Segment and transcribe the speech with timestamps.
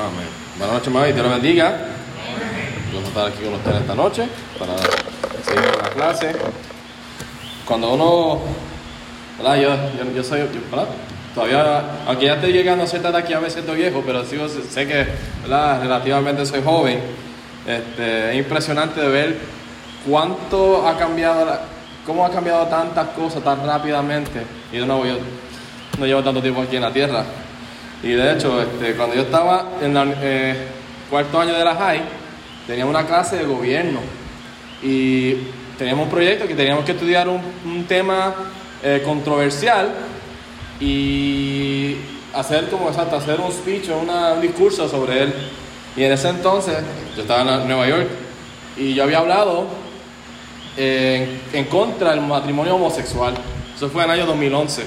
[0.00, 0.28] Amén.
[0.58, 1.76] Buenas noches, hermano, y Dios lo bendiga.
[2.92, 4.76] Vamos a estar aquí con ustedes esta noche para
[5.44, 6.32] seguir con la clase.
[7.66, 8.40] Cuando uno,
[9.38, 9.56] ¿verdad?
[9.56, 9.68] Yo,
[10.04, 10.40] yo, yo soy,
[10.70, 10.86] ¿verdad?
[11.34, 14.48] Todavía, aunque ya estoy llegando a cierta edad que ya me siento viejo, pero sigo,
[14.48, 15.06] sé que,
[15.42, 15.80] ¿verdad?
[15.82, 17.00] Relativamente soy joven.
[17.66, 19.38] Este, es impresionante de ver
[20.08, 21.60] cuánto ha cambiado, la-
[22.06, 24.42] cómo ha cambiado tantas cosas tan rápidamente.
[24.72, 25.18] Y de nuevo, yo
[25.98, 27.24] no llevo tanto tiempo aquí en la tierra.
[28.02, 30.56] Y de hecho, este, cuando yo estaba en el
[31.10, 32.00] cuarto año de la high,
[32.66, 34.00] teníamos una clase de gobierno
[34.82, 35.34] y
[35.76, 38.34] teníamos un proyecto que teníamos que estudiar un, tema
[38.82, 39.90] eh, controversial
[40.80, 41.96] y
[42.32, 45.34] hacer como exacto, hacer un speech un discurso sobre él.
[45.94, 46.78] Y en ese entonces,
[47.14, 48.08] yo estaba en Nueva York
[48.78, 49.66] y yo había hablado
[50.78, 53.34] en, en contra del matrimonio homosexual.
[53.76, 54.84] Eso fue en el año 2011.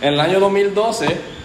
[0.00, 1.37] En el año 2012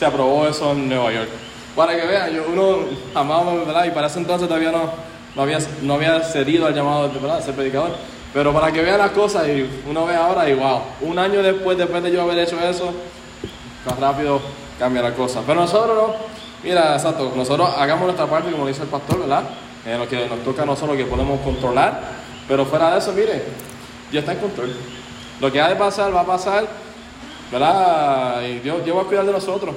[0.00, 1.28] se aprobó eso en Nueva York.
[1.76, 3.84] Para que vean, yo, uno amaba, ¿verdad?
[3.84, 4.90] Y para ese entonces todavía no,
[5.36, 7.36] no, había, no había cedido al llamado ¿verdad?
[7.36, 7.90] de ser predicador.
[8.32, 11.76] Pero para que vean las cosas, y uno ve ahora y wow, un año después,
[11.76, 12.94] después de yo haber hecho eso,
[13.84, 14.40] más rápido
[14.78, 15.42] cambia la cosa.
[15.46, 16.14] Pero nosotros no,
[16.64, 19.42] mira, exacto, nosotros hagamos nuestra parte, como dice el pastor, ¿verdad?
[19.84, 22.00] En lo que nos toca a nosotros, lo que podemos controlar.
[22.48, 23.42] Pero fuera de eso, mire,
[24.10, 24.74] Dios está en control.
[25.42, 26.66] Lo que ha de pasar, va a pasar,
[27.52, 28.42] ¿verdad?
[28.42, 29.74] Y Dios, Dios va a cuidar de nosotros.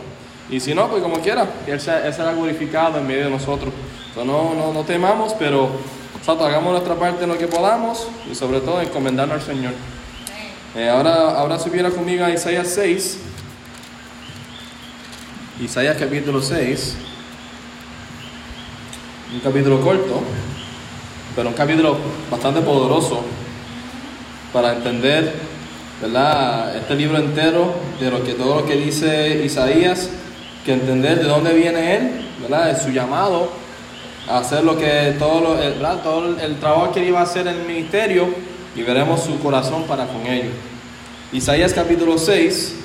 [0.50, 3.74] Y si no, pues como quiera, Él, se- Él será glorificado en medio de nosotros.
[4.16, 5.70] No, no, no temamos, pero
[6.28, 9.74] hagamos nuestra parte en lo que podamos y sobre todo encomendarnos al Señor.
[10.76, 13.18] Eh, ahora, ahora subiera conmigo a Isaías 6.
[15.62, 16.96] Isaías capítulo 6.
[19.34, 20.22] Un capítulo corto,
[21.36, 21.98] pero un capítulo
[22.30, 23.22] bastante poderoso
[24.52, 25.34] para entender,
[26.04, 26.76] ¿verdad?
[26.76, 30.09] Este libro entero de lo que todo lo que dice Isaías,
[30.66, 32.73] que entender de dónde viene él, ¿verdad?
[32.73, 33.50] De su llamado
[34.28, 38.28] a hacer lo que todo, lo, el, trabajo que iba a hacer en el ministerio
[38.75, 40.50] y veremos su corazón para con ello.
[41.31, 42.75] Isaías capítulo 6,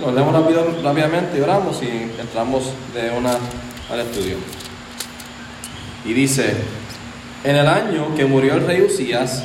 [0.00, 0.34] lo leemos
[0.82, 2.64] rápidamente y oramos y entramos
[2.94, 3.38] de una
[3.92, 4.38] al estudio.
[6.04, 6.52] Y dice,
[7.44, 9.44] en el año que murió el rey Usías,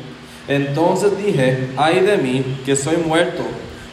[0.51, 3.41] Entonces dije, ay de mí, que soy muerto,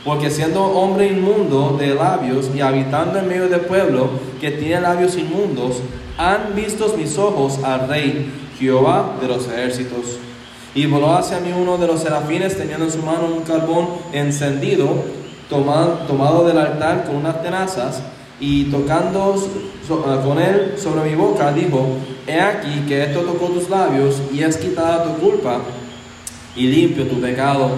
[0.04, 4.10] porque siendo hombre inmundo de labios y habitando en medio de pueblo
[4.40, 5.76] que tiene labios inmundos,
[6.16, 10.18] han visto mis ojos al rey, Jehová de los ejércitos.
[10.74, 14.88] Y voló hacia mí uno de los serafines teniendo en su mano un carbón encendido,
[15.48, 18.02] tomado, tomado del altar con unas tenazas,
[18.40, 19.36] y tocando
[20.24, 21.86] con él sobre mi boca, dijo,
[22.26, 25.60] he aquí que esto tocó tus labios y es quitada tu culpa
[26.58, 27.70] y limpio tu pecado.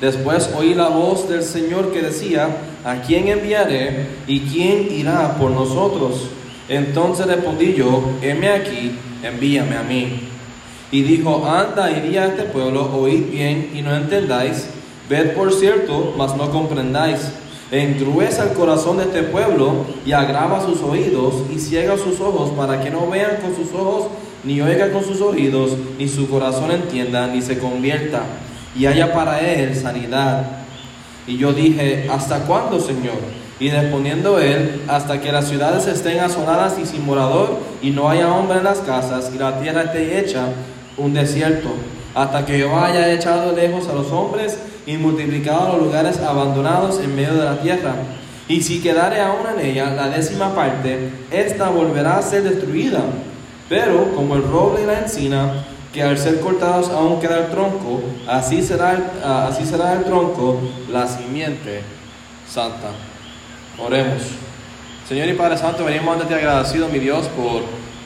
[0.00, 2.48] Después oí la voz del Señor que decía,
[2.84, 6.28] ¿a quién enviaré y quién irá por nosotros?
[6.68, 8.92] Entonces respondí yo, heme aquí,
[9.22, 10.20] envíame a mí.
[10.92, 14.68] Y dijo, anda y di a este pueblo, oíd bien y no entendáis,
[15.08, 17.32] ved por cierto, mas no comprendáis.
[17.70, 22.82] Engruesa el corazón de este pueblo y agrava sus oídos y ciega sus ojos para
[22.82, 24.08] que no vean con sus ojos,
[24.44, 28.22] ni oigan con sus oídos, ni su corazón entienda, ni se convierta,
[28.76, 30.46] y haya para él sanidad.
[31.26, 33.18] Y yo dije, ¿hasta cuándo, Señor?
[33.58, 38.32] Y respondiendo él, hasta que las ciudades estén asoladas y sin morador, y no haya
[38.32, 40.46] hombre en las casas, y la tierra esté hecha
[40.96, 41.68] un desierto,
[42.14, 47.14] hasta que Jehová haya echado lejos a los hombres y multiplicado los lugares abandonados en
[47.14, 47.94] medio de la tierra.
[48.48, 53.04] Y si quedare aún en ella la décima parte, ésta volverá a ser destruida.
[53.70, 55.64] Pero como el roble y la encina,
[55.94, 60.60] que al ser cortados aún queda el tronco, así será ah, así será el tronco,
[60.92, 61.80] la simiente
[62.48, 62.88] santa.
[63.78, 64.22] Oremos.
[65.08, 67.62] Señor y Padre Santo, venimos ante ti agradecidos, mi Dios, por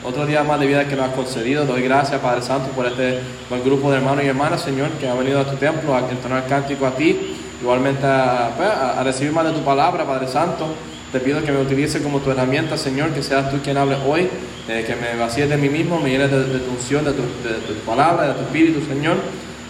[0.07, 1.65] otro día más de vida que nos has concedido.
[1.65, 3.19] Doy gracias, Padre Santo, por este
[3.49, 6.45] buen grupo de hermanos y hermanas, Señor, que ha venido a tu templo a entonar
[6.47, 10.67] cántico a ti, igualmente a, pues, a- a recibir más de tu palabra, Padre Santo.
[11.15, 14.27] Te pido que me utilice como tu herramienta, Señor, que seas tú quien hable hoy,
[14.67, 17.21] eh, que me vacíes de mí mismo, me llenes de, de tu unción, de tu,
[17.21, 19.15] de- de tu palabra, de tu espíritu, Señor.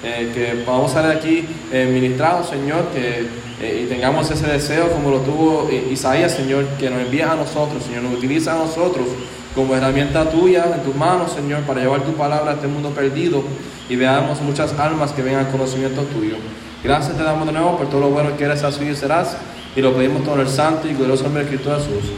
[0.03, 3.27] Eh, que podamos salir aquí eh, ministrados, Señor, que
[3.63, 7.36] eh, y tengamos ese deseo como lo tuvo eh, Isaías, Señor, que nos envía a
[7.36, 9.06] nosotros, Señor, nos utiliza a nosotros
[9.53, 13.44] como herramienta tuya en tus manos, Señor, para llevar tu palabra a este mundo perdido
[13.88, 16.38] y veamos muchas almas que vengan al conocimiento tuyo.
[16.83, 19.38] Gracias te damos de nuevo por todo lo bueno que eres, así y serás.
[19.75, 22.12] Y lo pedimos en el santo y glorioso nombre de Cristo Jesús.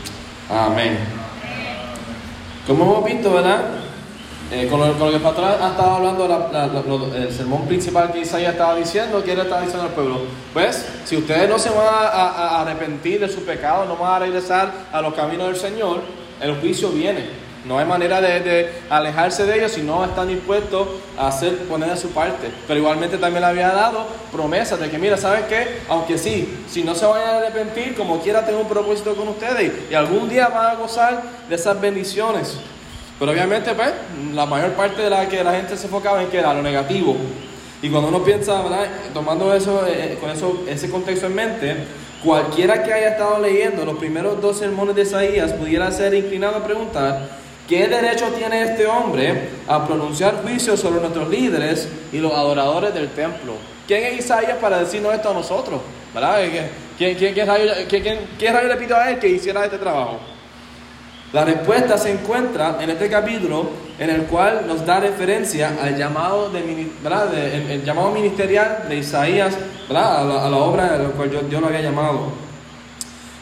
[0.50, 1.00] Amén.
[2.68, 3.62] Como hemos visto, ¿verdad?
[4.52, 8.76] Eh, con, lo, que el pastor ha estado hablando, el sermón principal que Isaías estaba
[8.76, 10.22] diciendo, que él estaba diciendo al pueblo,
[10.54, 14.72] pues si ustedes no se van a, arrepentir de su pecado, no van a regresar
[14.94, 16.02] a los caminos del Señor,
[16.40, 17.47] el juicio viene.
[17.68, 20.88] No hay manera de, alejarse de ellos si no están dispuestos
[21.18, 22.50] a hacer, poner de su parte.
[22.66, 25.80] Pero igualmente también le había dado promesas de que, mira, ¿sabes qué?
[25.90, 29.74] Aunque sí, si no se vayan a arrepentir, como quiera tengo un propósito con ustedes
[29.92, 32.58] y algún día van a gozar de esas bendiciones.
[33.20, 33.92] Pero obviamente, pues,
[34.34, 37.18] la mayor parte de la que la gente se enfocaba en que era lo negativo.
[37.82, 38.64] Y cuando uno piensa.
[39.14, 41.76] Tomando eso, eh, eh, con eso, ese contexto en mente,
[42.24, 46.64] cualquiera que haya estado leyendo los primeros dos sermones de Isaías pudiera ser inclinado a
[46.64, 47.28] preguntar,
[47.68, 53.10] ¿Qué derecho tiene este hombre a pronunciar juicio sobre nuestros líderes y los adoradores del
[53.10, 53.56] templo?
[53.86, 55.82] ¿Quién es Isaías para decirnos esto a nosotros?
[56.14, 56.40] ¿Verdad?
[56.98, 60.18] ¿Quién, quién, quién, rayo, le pidió a él que hiciera este trabajo?
[61.34, 66.50] La respuesta se encuentra en este capítulo en el cual nos da referencia al llamado,
[66.50, 66.90] de,
[67.70, 69.58] el, llamado ministerial de Isaías
[69.90, 72.32] A, la, obra a la cual Dios lo había llamado.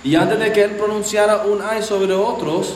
[0.04, 2.76] Y antes de que él pronunciara un ay sobre otros,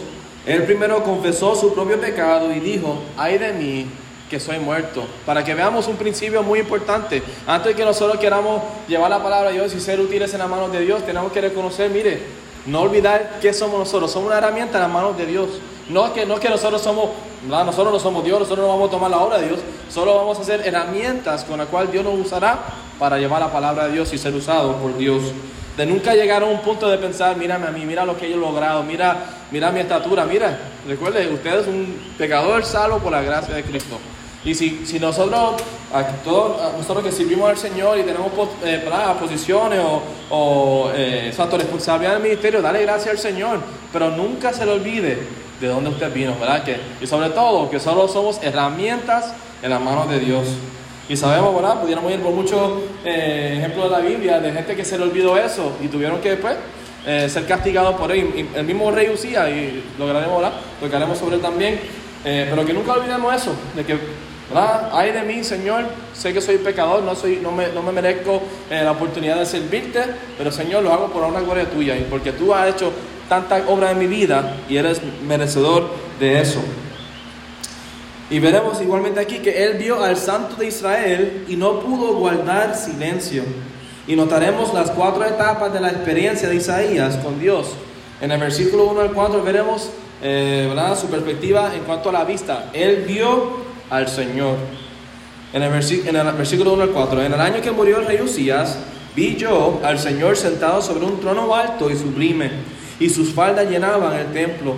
[0.49, 3.85] él primero confesó su propio pecado y dijo, ay de mí
[4.29, 5.05] que soy muerto.
[5.23, 7.21] Para que veamos un principio muy importante.
[7.45, 10.49] Antes de que nosotros queramos llevar la palabra de Dios y ser útiles en las
[10.49, 12.23] manos de Dios, tenemos que reconocer, mire,
[12.65, 14.11] no olvidar que somos nosotros.
[14.11, 15.49] Somos una herramienta en las manos de Dios.
[15.87, 17.09] No que, no que nosotros somos,
[17.47, 19.59] nosotros no somos Dios, nosotros no vamos a tomar la obra de Dios.
[19.89, 22.59] Solo vamos a hacer herramientas con las cuales Dios nos usará
[22.97, 25.21] para llevar la palabra de Dios y ser usado por Dios
[25.85, 28.39] nunca llegar a un punto de pensar, mírame a mí, mira lo que yo he
[28.39, 29.17] logrado, mira,
[29.51, 33.97] mira mi estatura, mira, recuerde, usted es un pecador salvo por la gracia de Cristo.
[34.43, 35.61] Y si, si nosotros,
[36.23, 38.31] todos nosotros que servimos al Señor y tenemos
[38.63, 38.89] eh,
[39.19, 43.59] posiciones o, o eh, responsabilidad del ministerio, dale gracias al Señor,
[43.91, 45.17] pero nunca se le olvide
[45.59, 46.63] de dónde usted vino, ¿verdad?
[46.63, 50.47] Que, y sobre todo, que solo somos herramientas en las manos de Dios.
[51.09, 51.81] Y sabemos, ¿verdad?
[51.81, 55.35] Pudiéramos ir por muchos eh, ejemplos de la Biblia de gente que se le olvidó
[55.37, 56.55] eso y tuvieron que después
[57.03, 58.47] eh, ser castigados por él.
[58.55, 60.59] el mismo rey Usía, y lograremos, ¿verdad?
[60.79, 61.79] Tocaremos sobre él también.
[62.23, 63.97] Eh, pero que nunca olvidemos eso, de que,
[64.49, 64.91] ¿verdad?
[64.93, 68.43] Ay de mí, Señor, sé que soy pecador, no, soy, no, me, no me merezco
[68.69, 70.01] la oportunidad de servirte,
[70.37, 72.91] pero Señor, lo hago por una gloria tuya y porque tú has hecho
[73.29, 75.89] tanta obra en mi vida y eres merecedor
[76.19, 76.59] de eso.
[78.29, 82.75] Y veremos igualmente aquí que él vio al santo de Israel y no pudo guardar
[82.75, 83.43] silencio.
[84.07, 87.69] Y notaremos las cuatro etapas de la experiencia de Isaías con Dios.
[88.21, 89.89] En el versículo 1 al 4 veremos
[90.21, 92.69] eh, su perspectiva en cuanto a la vista.
[92.73, 93.57] Él vio
[93.89, 94.57] al Señor.
[95.51, 98.21] En el, en el versículo 1 al 4, en el año que murió el rey
[98.21, 98.77] Usías,
[99.15, 102.51] vi yo al Señor sentado sobre un trono alto y sublime,
[102.99, 104.75] y sus faldas llenaban el templo.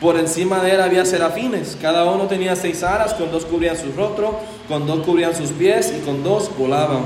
[0.00, 3.92] Por encima de él había serafines, cada uno tenía seis alas, con dos cubrían su
[3.92, 7.02] rostro, con dos cubrían sus pies y con dos volaban.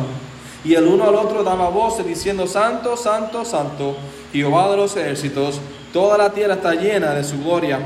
[0.65, 3.97] Y el uno al otro daba voces diciendo, Santo, Santo, Santo,
[4.33, 5.61] Jehová de los ejércitos,
[5.93, 7.81] toda la tierra está llena de su gloria.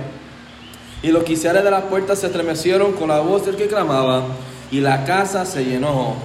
[1.02, 4.24] Y los quiciales de las puertas se estremecieron con la voz del que clamaba,
[4.70, 6.16] y la casa se llenó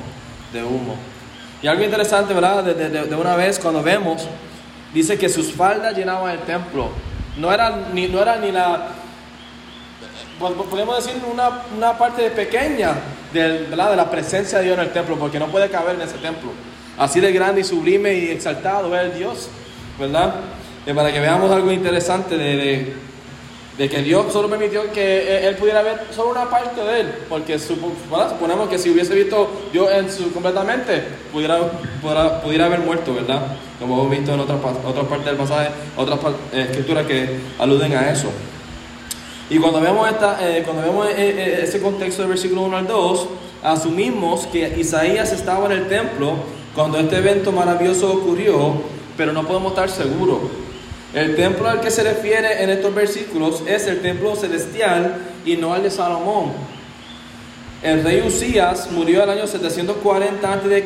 [0.51, 0.95] de humo.
[1.61, 2.65] Y algo interesante, ¿verdad?
[2.65, 4.27] De, de una vez cuando vemos,
[4.93, 6.89] dice que sus faldas llenaban el templo.
[7.37, 8.89] No era ni, no era ni la,
[10.39, 12.93] podemos decir, una, una parte pequeña
[13.31, 16.51] de, la presencia de Dios en el templo, porque no puede caber en ese templo.
[16.97, 19.49] Así de grande y sublime y exaltado es el Dios,
[19.99, 20.35] ¿verdad?
[20.93, 22.93] para que veamos algo interesante de,
[23.77, 28.69] que Dios solo permitió que Él pudiera ver solo una parte de Él, porque suponemos
[28.69, 31.71] que si hubiese visto Dios en su completamente, pudiera,
[32.43, 33.57] pudiera haber muerto, ¿verdad?
[33.83, 36.19] como hemos visto en otras otra parte del pasaje, otras
[36.53, 38.29] eh, escrituras que aluden a eso.
[39.49, 43.27] Y cuando vemos, esta, eh, cuando vemos eh, ese contexto del versículo 1 al 2,
[43.61, 46.35] asumimos que Isaías estaba en el templo
[46.73, 48.81] cuando este evento maravilloso ocurrió,
[49.17, 50.39] pero no podemos estar seguros.
[51.13, 55.75] El templo al que se refiere en estos versículos es el templo celestial y no
[55.75, 56.53] el de Salomón.
[57.83, 60.83] El rey Usías murió el año 740 a.C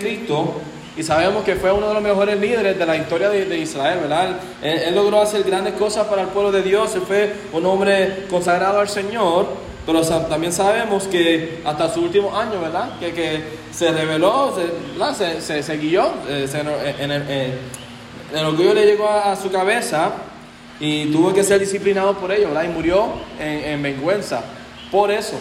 [0.97, 4.39] y sabemos que fue uno de los mejores líderes de la historia de, Israel, ¿verdad?
[4.63, 8.79] Él, logró hacer grandes cosas para el pueblo de Dios, él fue un hombre consagrado
[8.79, 9.47] al Señor,
[9.85, 12.97] pero también sabemos que hasta su último año, ¿verdad?
[12.99, 14.55] Que, que se reveló,
[15.15, 16.49] se, se, guió, eh,
[16.99, 17.59] en, el, en,
[18.33, 20.11] el, orgullo le llegó a, su cabeza
[20.79, 22.63] y tuvo que ser disciplinado por ello, ¿verdad?
[22.63, 23.07] Y murió
[23.39, 24.41] en, en vergüenza
[24.91, 25.39] por eso.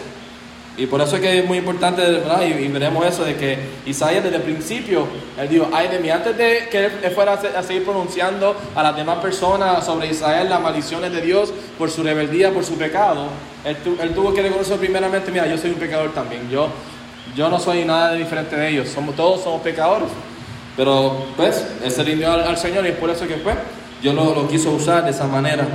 [0.77, 2.43] Y por eso es que es muy importante, ¿verdad?
[2.43, 5.07] Y, veremos eso, de que Isaías desde el principio,
[5.39, 8.95] él dijo, ay de mí, antes de que él fuera a, seguir pronunciando a las
[8.95, 13.25] demás personas sobre Israel las maldiciones de Dios por su rebeldía, por su pecado,
[13.65, 13.75] él,
[14.13, 16.69] tuvo que reconocer primeramente, mira, yo soy un pecador también, yo,
[17.35, 20.09] yo no soy nada diferente de ellos, somos, todos somos pecadores.
[20.77, 23.53] Pero pues, él se rindió al, Señor y es por eso que fue,
[24.01, 25.67] Dios lo, quiso usar de esa manera.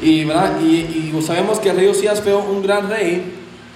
[0.00, 0.60] Y, ¿verdad?
[0.60, 3.34] y, sabemos que el rey Usías fue un gran rey,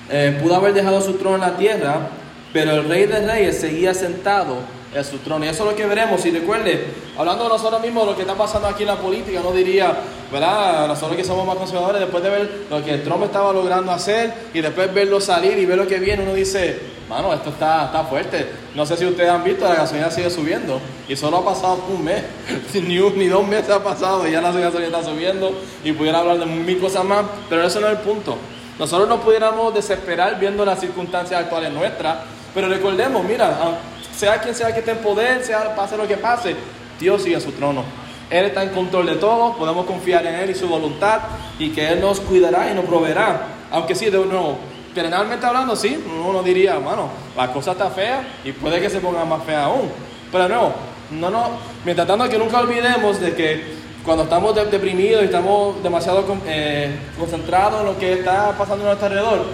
[0.08, 2.08] eh, pudo haber dejado su trono en la tierra,
[2.52, 4.58] pero el rey de reyes seguía sentado
[4.94, 5.44] en su trono.
[5.44, 6.24] Y eso es lo que veremos.
[6.24, 6.86] Y recuerde,
[7.18, 9.94] hablando de nosotros mismos, lo que está pasando aquí en la política, no diría,
[10.32, 10.86] ¿verdad?
[10.86, 14.60] Nosotros que somos más conservadores, después de ver lo que Trump estaba logrando hacer y
[14.60, 18.46] después verlo salir y ver lo que viene, uno dice, mano, esto está, está fuerte.
[18.74, 22.04] No sé si ustedes han visto, la gasolina sigue subiendo y solo ha pasado un
[22.04, 22.22] mes,
[22.74, 25.52] ni, un, ni dos meses ha pasado y ya la gasolina está subiendo
[25.84, 28.36] y pudiera hablar de mil cosas más, pero eso no es el punto.
[28.78, 32.18] Nosotros no pudiéramos desesperar viendo las circunstancias actuales nuestras,
[32.54, 33.78] pero recordemos, mira,
[34.14, 36.54] sea quien sea que esté en poder, sea pase lo que pase,
[36.98, 37.84] Dios sigue a su trono.
[38.28, 41.20] Él está en control de todo, podemos confiar en Él y su voluntad
[41.58, 43.46] y que Él nos cuidará y nos proveerá.
[43.70, 44.58] Aunque sí, de nuevo,
[44.96, 49.26] generalmente hablando, sí, uno diría, bueno, la cosa está fea y puede que se ponga
[49.26, 49.90] más fea aún.
[50.32, 50.72] Pero no,
[51.10, 51.50] no, no,
[51.84, 57.80] mientras tanto que nunca olvidemos de que cuando estamos deprimidos y estamos demasiado eh, concentrados
[57.80, 59.44] en lo que está pasando a nuestro alrededor,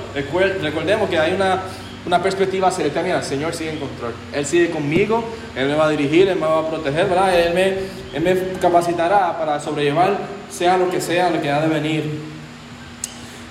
[0.63, 1.63] recordemos que hay una,
[2.07, 3.05] una perspectiva celestial.
[3.05, 4.15] Mira, el Señor sigue en control.
[4.33, 5.25] Él sigue conmigo,
[5.57, 7.37] Él me va a dirigir, Él me va a proteger, ¿verdad?
[7.37, 10.19] Él me, él me capacitará para sobrellevar,
[10.49, 12.32] sea lo que sea, lo que ha de venir.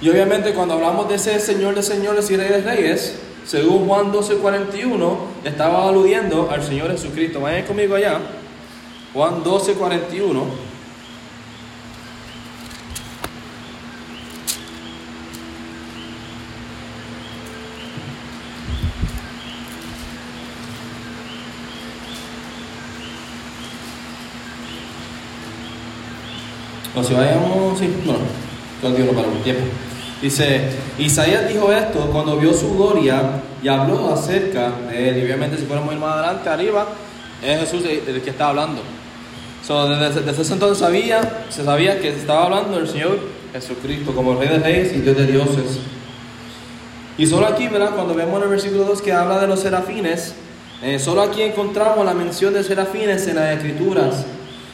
[0.01, 4.11] Y obviamente cuando hablamos de ese Señor de señores y Rey de reyes, según Juan
[4.11, 7.39] 12:41, estaba aludiendo al Señor Jesucristo.
[7.39, 8.19] Vayan conmigo allá.
[9.13, 10.43] Juan 12:41.
[26.93, 28.19] O si vayamos, sí, bueno,
[28.81, 29.63] continuo para un tiempo.
[30.21, 30.61] Dice,
[30.99, 35.17] Isaías dijo esto cuando vio su gloria y habló acerca de él.
[35.17, 36.87] Y obviamente si fuéramos más adelante, arriba,
[37.43, 38.81] es Jesús el que está hablando.
[39.65, 43.19] So, desde, ese entonces sabía, se sabía que estaba hablando del Señor
[43.53, 45.79] Jesucristo como Rey de Reyes y Dios de dioses.
[47.17, 47.91] Y solo aquí, ¿verdad?
[47.95, 50.33] Cuando vemos en el versículo 2 que habla de los serafines,
[50.83, 54.25] eh, solo aquí encontramos la mención de serafines en las escrituras.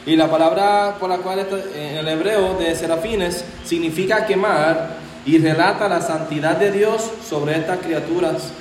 [0.06, 5.88] Y la palabra por la cual en el hebreo de serafines significa quemar y relata
[5.88, 8.52] la santidad de Dios sobre estas criaturas.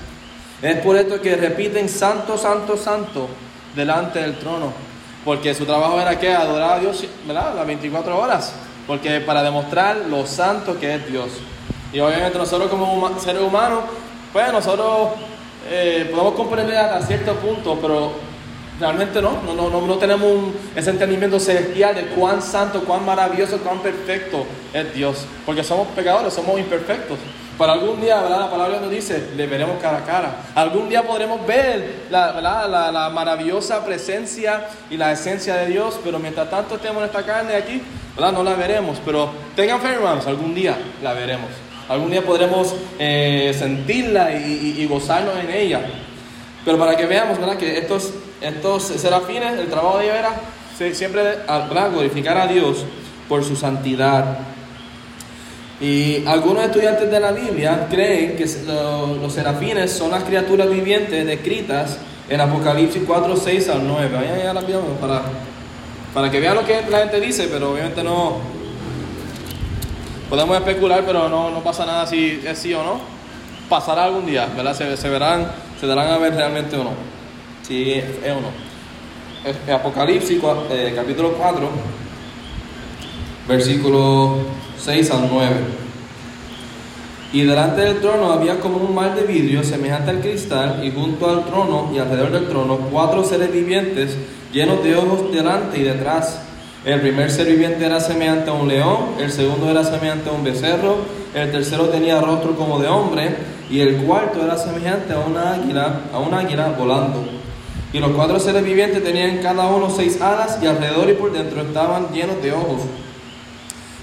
[0.61, 3.27] Es por esto que repiten santo, santo, santo
[3.75, 4.73] delante del trono.
[5.23, 7.53] Porque su trabajo era que adorar a Dios ¿verdad?
[7.55, 8.53] las 24 horas.
[8.87, 11.29] Porque para demostrar lo santo que es Dios.
[11.93, 13.79] Y obviamente nosotros como seres humanos,
[14.33, 15.09] pues nosotros
[15.69, 18.26] eh, podemos comprender hasta cierto punto, pero
[18.79, 23.79] Realmente no, no, no, no tenemos ese entendimiento celestial de cuán santo, cuán maravilloso, cuán
[23.79, 25.25] perfecto es Dios.
[25.45, 27.17] Porque somos pecadores, somos imperfectos.
[27.57, 28.41] Para algún día, ¿verdad?
[28.41, 30.35] La palabra nos dice, le veremos cara a cara.
[30.53, 36.19] Algún día podremos ver la, La, la, maravillosa presencia y la esencia de Dios, pero
[36.19, 37.81] mientras tanto estemos en esta carne aquí,
[38.15, 38.31] ¿verdad?
[38.31, 38.99] No la veremos.
[39.03, 41.49] Pero tengan fe, hermanos, algún día la veremos.
[41.89, 45.81] Algún día podremos eh, sentirla y, y gozarnos en ella.
[46.63, 47.57] Pero para que veamos, ¿verdad?
[47.57, 51.21] Que estos, estos serafines, el trabajo de ellos era siempre
[51.91, 52.85] glorificar a Dios
[53.27, 54.39] por su santidad.
[55.79, 58.45] Y algunos estudiantes de la Biblia creen que
[59.21, 61.97] los serafines son las criaturas vivientes descritas
[62.29, 64.09] en Apocalipsis 4, 6 al 9.
[64.15, 64.61] Vayan la
[64.99, 65.21] para,
[66.13, 68.37] para que vean lo que la gente dice, pero obviamente no.
[70.29, 72.99] Podemos especular, pero no, no pasa nada si es sí o no.
[73.69, 74.73] Pasará algún día, ¿verdad?
[74.73, 75.47] Se, se verán
[75.79, 76.91] se darán a ver realmente o no,
[77.67, 79.73] si es, o no.
[79.73, 80.39] Apocalipsis
[80.71, 81.69] eh, capítulo 4,
[83.47, 84.37] versículo
[84.77, 85.55] 6 al 9.
[87.33, 91.29] Y delante del trono había como un mar de vidrio semejante al cristal, y junto
[91.29, 94.17] al trono y alrededor del trono cuatro seres vivientes
[94.53, 96.41] llenos de ojos delante y detrás.
[96.85, 100.43] El primer ser viviente era semejante a un león, el segundo era semejante a un
[100.43, 100.99] becerro,
[101.35, 103.35] el tercero tenía rostro como de hombre,
[103.69, 107.46] y el cuarto era semejante a una águila, a una águila volando.
[107.93, 111.61] Y los cuatro seres vivientes tenían cada uno seis alas y alrededor y por dentro
[111.61, 112.81] estaban llenos de ojos.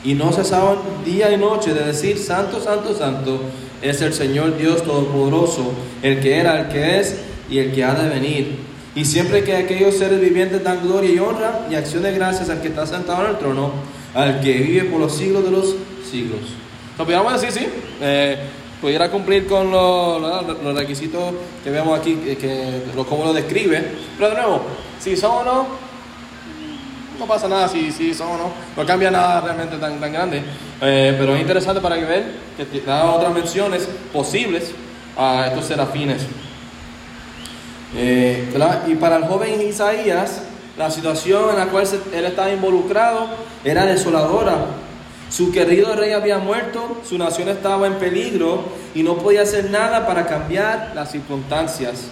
[0.03, 3.41] Y no cesaban día y noche de decir, Santo, Santo, Santo,
[3.83, 5.73] es el Señor Dios Todopoderoso,
[6.03, 8.59] el que era, el que es y el que ha de venir.
[8.95, 12.63] Y siempre que aquellos seres vivientes dan gloria y honra y acción de gracias al
[12.63, 13.73] que está sentado en el trono,
[14.15, 15.75] al que vive por los siglos de los
[16.11, 16.41] siglos.
[16.93, 17.67] Entonces, podríamos decir, sí,
[18.01, 18.39] eh,
[18.85, 20.21] pudiera cumplir con los,
[20.63, 21.33] los, requisitos
[21.65, 23.83] que vemos aquí, que, que lo, cómo lo describe.
[24.19, 24.61] Pero de nuevo,
[25.01, 25.67] si son o no,
[27.19, 30.43] no pasa nada si, si son o no, no cambia nada realmente tan, tan grande.
[30.83, 32.25] Eh, pero es interesante para que vean
[32.59, 34.73] que da otras menciones posibles
[35.17, 36.27] a estos serafines.
[37.97, 38.53] Eh,
[38.87, 40.43] y para el joven Isaías,
[40.77, 43.29] la situación en la cual él estaba involucrado
[43.65, 44.84] era desoladora.
[45.35, 48.63] Su querido rey había muerto, su nación estaba en peligro
[48.95, 52.05] y no podía hacer nada para cambiar las circunstancias.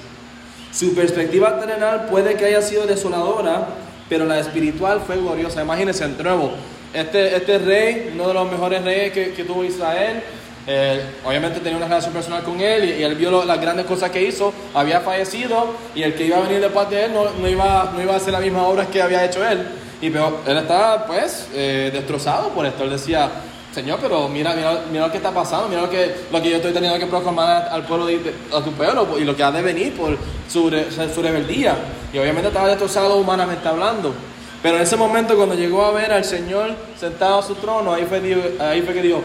[0.73, 3.69] Su perspectiva terrenal puede que haya sido desoladora,
[4.09, 5.63] pero la espiritual fue gloriosa.
[5.63, 6.51] Imagínense, de nuevo,
[6.93, 10.21] este, este rey, uno de los mejores reyes que, que tuvo Israel,
[10.67, 14.21] eh, obviamente tenía una relación personal con él y, él vio las grandes cosas que
[14.21, 17.93] hizo, había fallecido y el que iba a venir después de él no, no, iba,
[17.95, 19.65] no iba a hacer las mismas obras que había hecho él.
[20.03, 22.83] Y pero él estaba pues eh, destrozado por esto.
[22.83, 23.31] Él decía,
[23.73, 26.57] Señor, pero mira, mira, mira, lo que está pasando, mira lo que, lo que yo
[26.57, 28.07] estoy teniendo que proclamar al pueblo,
[28.53, 30.19] a tu pueblo y lo que ha de venir por
[30.49, 30.71] su,
[31.15, 31.77] su rebeldía.
[32.13, 34.13] Y obviamente estaba destrozado humanamente hablando.
[34.61, 38.05] Pero en ese momento cuando llegó a ver al Señor sentado a su trono, ahí
[38.05, 38.19] fue,
[38.61, 39.23] ahí fue que dijo,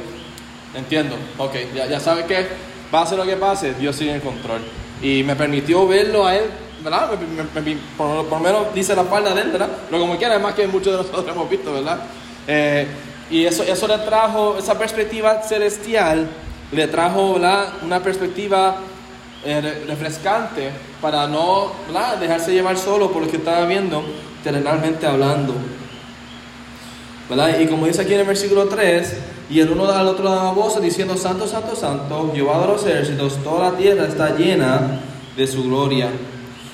[0.75, 2.45] entiendo, ok, ya, ya sabe que
[2.91, 4.61] pase lo que pase, Dios sigue en control.
[5.01, 6.45] Y me permitió verlo a él,
[6.89, 7.09] ¿verdad?
[7.97, 9.69] por, lo menos dice la falda de él, ¿verdad?
[9.89, 11.99] Como quiera, además que muchos de nosotros hemos visto, ¿verdad?
[12.47, 12.87] Eh,
[13.29, 16.27] y eso, eso le trajo, esa perspectiva celestial,
[16.71, 18.77] le trajo una perspectiva
[19.45, 21.71] eh, refrescante para no
[22.19, 24.03] dejarse llevar solo por lo que estaba viendo
[24.43, 25.53] terrenalmente hablando.
[27.29, 27.59] ¿verdad?
[27.59, 29.15] Y como dice aquí en el versículo 3,
[29.49, 33.37] y el uno al otro daba voces diciendo, Santo, Santo, Santo, Jehová de los ejércitos,
[33.43, 34.99] toda la tierra está llena
[35.35, 36.09] de su gloria.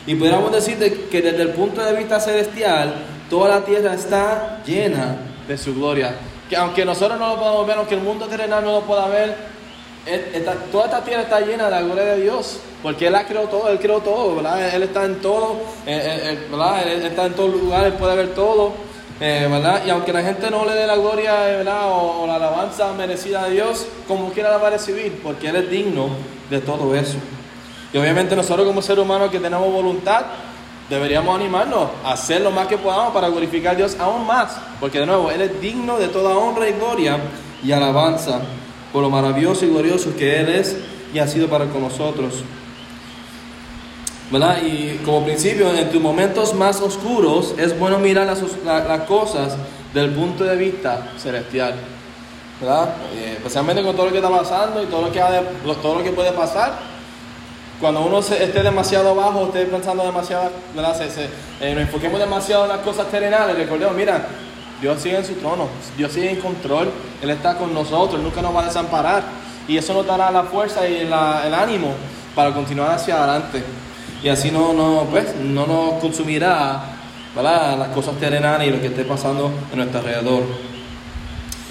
[0.06, 0.78] Y podríamos decir
[1.10, 2.94] que desde el punto de vista celestial,
[3.30, 5.18] toda la tierra está llena
[5.48, 6.13] de su gloria
[6.50, 9.36] que aunque nosotros no lo podamos ver, aunque el mundo terrenal no lo pueda ver,
[10.72, 13.70] toda esta tierra está llena de la gloria de Dios, porque Él ha creado todo,
[13.70, 14.39] Él creó todo.
[14.39, 15.54] Él está en todo,
[15.86, 16.88] eh, eh, eh, ¿verdad?
[16.88, 18.74] Está en todos lugares, Él puede ver todo,
[19.20, 19.84] ¿verdad?
[19.86, 21.92] Y aunque la gente no le dé la gloria, ¿verdad?
[21.92, 25.70] O, la alabanza merecida a Dios, como quiera la va a recibir, porque Él es
[25.70, 26.10] digno
[26.50, 27.18] de todo eso.
[27.93, 30.25] Y obviamente nosotros como seres humanos que tenemos voluntad,
[30.89, 34.99] deberíamos animarnos a hacer lo más que podamos para glorificar a Dios aún más, porque
[34.99, 37.19] de nuevo, Él es digno de toda honra y gloria
[37.63, 38.41] y alabanza
[38.91, 40.75] por lo maravilloso y glorioso que Él es
[41.13, 42.43] y ha sido para con nosotros.
[44.32, 44.58] ¿Verdad?
[44.63, 49.56] Y como principio, en tus momentos más oscuros es bueno mirar las, las, cosas
[49.93, 51.75] del punto de vista celestial.
[52.60, 52.95] ¿Verdad?
[53.13, 55.41] Eh, especialmente con todo lo que está pasando y todo lo que, ha de,
[55.82, 56.92] todo lo que puede pasar
[57.84, 60.96] cuando uno esté demasiado bajo, esté pensando demasiado, ¿verdad?
[60.96, 64.26] Se, eh, nos enfoquemos demasiado en las cosas terrenales, recordemos, mira,
[64.82, 65.67] Dios sigue en su trono,
[65.98, 66.89] Dios sigue en control,
[67.22, 69.24] Él está con nosotros, nunca nos va a desamparar.
[69.67, 71.89] Y eso nos dará la fuerza y el ánimo
[72.34, 73.62] para continuar hacia adelante.
[74.24, 76.86] Y así no, no, pues, no nos consumirá
[77.36, 80.43] las cosas terrenales y lo que esté pasando en nuestro alrededor.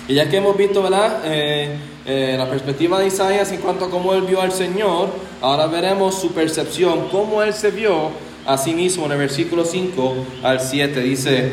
[0.08, 1.22] Y ya que hemos visto ¿verdad?
[1.24, 5.08] Eh, eh, la perspectiva de Isaías en cuanto a cómo él vio al Señor,
[5.40, 8.10] ahora veremos su percepción, cómo él se vio
[8.44, 11.00] a sí mismo en el versículo 5 al 7.
[11.00, 11.52] Dice,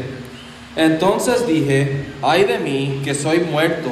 [0.76, 3.92] entonces dije, ay de mí que soy muerto,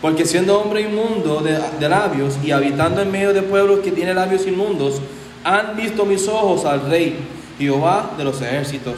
[0.00, 4.16] porque siendo hombre inmundo de, de labios y habitando en medio de pueblos que tienen
[4.16, 5.02] labios inmundos,
[5.44, 7.18] han visto mis ojos al rey,
[7.58, 8.94] Jehová de los ejércitos.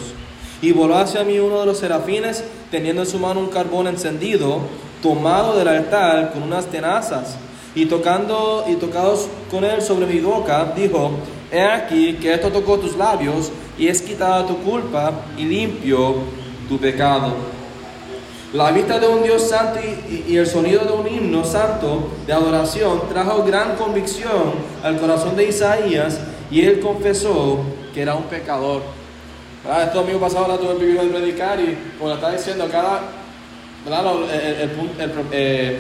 [0.63, 4.61] Y voló hacia mí uno de los serafines, teniendo en su mano un carbón encendido,
[5.03, 7.37] tomado del altar con unas tenazas,
[7.75, 11.13] y tocando y tocados con él sobre mi boca, dijo,
[11.51, 16.17] he aquí que esto tocó tus labios, y es quitada tu culpa, y limpio
[16.69, 17.35] tu pecado.
[18.53, 19.79] La vista de un Dios santo
[20.29, 25.45] y, el sonido de un himno santo de adoración trajo gran convicción al corazón de
[25.45, 26.19] Isaías
[26.51, 27.61] y él confesó
[27.95, 28.83] que era un pecador.
[29.85, 33.03] Esto mismo pasado la tuve el de predicar y como está diciendo, cada
[35.33, 35.79] eh,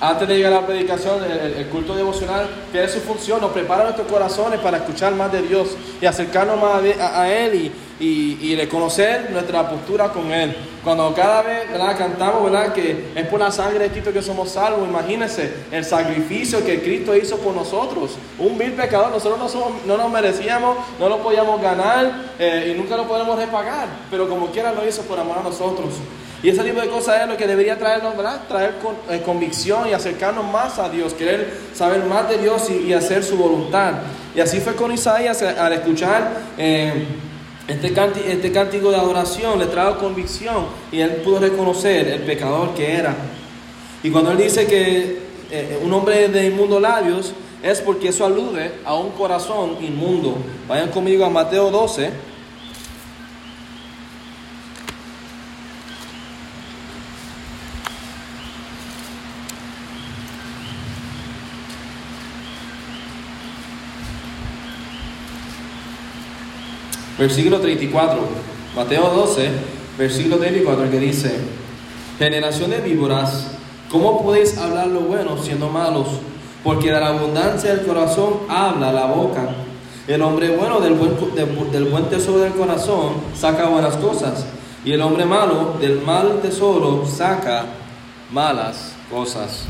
[0.00, 4.06] antes de llegar a la predicación, el, culto devocional tiene su función, nos prepara nuestros
[4.06, 10.10] corazones para escuchar más de Dios y acercarnos más a, Él y, reconocer nuestra postura
[10.10, 10.54] con Él.
[10.84, 11.66] Cuando cada vez
[11.98, 12.72] cantamos ¿verdad?
[12.72, 17.16] que es por la sangre de Cristo que somos salvos, imagínense el sacrificio que Cristo
[17.16, 18.12] hizo por nosotros.
[18.38, 22.78] Un vil pecador, nosotros no, somos, no nos merecíamos, no lo podíamos ganar eh, y
[22.78, 25.94] nunca lo podemos repagar, pero como quiera lo hizo por amor a nosotros.
[26.42, 28.42] Y ese tipo de cosas es lo que debería traernos, ¿verdad?
[28.48, 32.92] Traer con, eh, convicción y acercarnos más a Dios, querer saber más de Dios y,
[32.92, 33.94] hacer su voluntad.
[34.36, 37.06] Y así fue con Isaías al escuchar eh,
[37.66, 37.92] Este,
[38.32, 43.14] este cántico de adoración le trajo convicción y él pudo reconocer el pecador que era.
[44.02, 45.18] Y cuando él dice que
[45.50, 50.36] eh, un hombre de inmundo labios, es porque eso alude a un corazón inmundo.
[50.68, 52.10] Vayan conmigo a Mateo 12.
[67.18, 68.16] Versículo 34,
[68.76, 69.48] Mateo 12,
[69.98, 71.34] versículo 34, que dice,
[72.16, 73.48] generación de víboras,
[73.90, 76.06] ¿cómo podéis hablar lo bueno siendo malos?
[76.62, 79.48] Porque de la abundancia del corazón habla la boca.
[80.06, 81.16] El hombre bueno del buen,
[81.72, 84.46] del buen tesoro del corazón saca buenas cosas,
[84.84, 87.66] y el hombre malo del mal tesoro saca
[88.30, 89.64] malas cosas.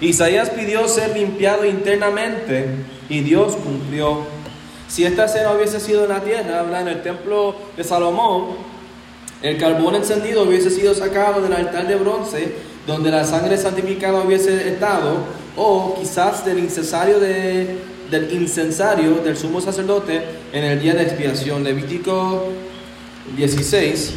[0.00, 2.68] Isaías pidió ser limpiado internamente
[3.08, 4.35] y Dios cumplió.
[4.88, 8.56] Si esta escena hubiese sido en la tierra, habla en el templo de Salomón,
[9.42, 12.52] el carbón encendido hubiese sido sacado del altar de bronce,
[12.86, 15.18] donde la sangre santificada hubiese estado,
[15.56, 17.78] o quizás del incensario, de,
[18.10, 20.22] del incensario del sumo sacerdote
[20.52, 21.64] en el día de expiación.
[21.64, 22.44] Levítico
[23.36, 24.14] 16.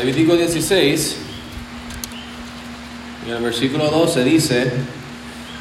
[0.00, 1.16] Levítico 16,
[3.26, 4.72] en el versículo 12 dice,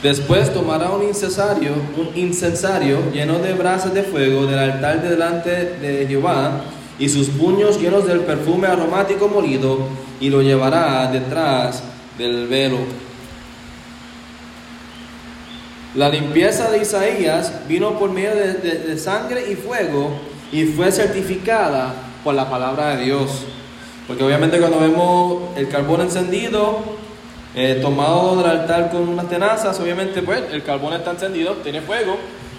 [0.02, 5.50] después tomará un incensario, un incensario lleno de brasas de fuego del altar delante
[5.82, 6.62] de Jehová,
[6.98, 9.90] y sus puños llenos del perfume aromático molido,
[10.22, 11.84] y lo llevará detrás
[12.18, 12.78] del velo.
[15.96, 20.14] La limpieza de Isaías vino por medio de, de sangre y fuego
[20.50, 23.49] y fue certificada por la palabra de Dios.
[24.10, 26.80] Porque obviamente cuando vemos el carbón encendido,
[27.54, 32.18] eh, tomado del altar con unas tenazas, obviamente pues el carbón está encendido, tiene fuego,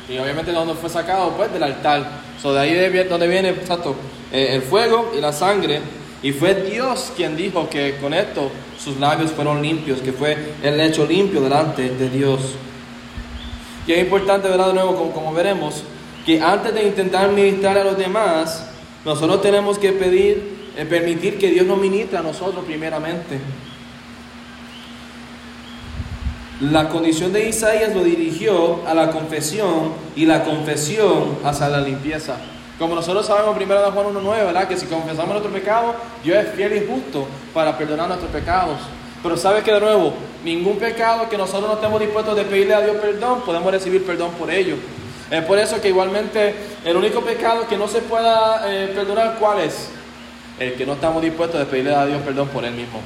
[0.08, 2.08] y obviamente de donde fue sacado pues del altar.
[2.40, 3.96] So, de ahí de donde viene exacto,
[4.30, 5.80] eh, el fuego y la sangre.
[6.22, 10.80] Y fue Dios quien dijo que con esto sus labios fueron limpios, que fue el
[10.80, 12.42] hecho limpio delante de Dios.
[13.88, 14.68] Y es importante, ¿verdad?
[14.68, 15.82] De nuevo, como, como veremos,
[16.24, 18.66] que antes de intentar ministrar a los demás,
[19.04, 23.38] nosotros tenemos que pedir permitir que Dios nos ministre a nosotros primeramente.
[26.60, 32.36] La condición de Isaías lo dirigió a la confesión y la confesión hacia la limpieza.
[32.78, 34.68] Como nosotros sabemos primero de Juan 1.9, ¿verdad?
[34.68, 38.78] Que si confesamos nuestro pecado, Dios es fiel y justo para perdonar nuestros pecados.
[39.22, 40.12] Pero sabes que de nuevo,
[40.44, 44.30] ningún pecado que nosotros no estemos dispuestos de pedirle a Dios perdón, podemos recibir perdón
[44.32, 44.76] por ello.
[45.30, 46.54] Es por eso que igualmente
[46.84, 49.88] el único pecado que no se pueda eh, perdonar, ¿cuál es?
[50.60, 53.00] El que no estamos dispuestos a pedirle a Dios perdón por Él mismo.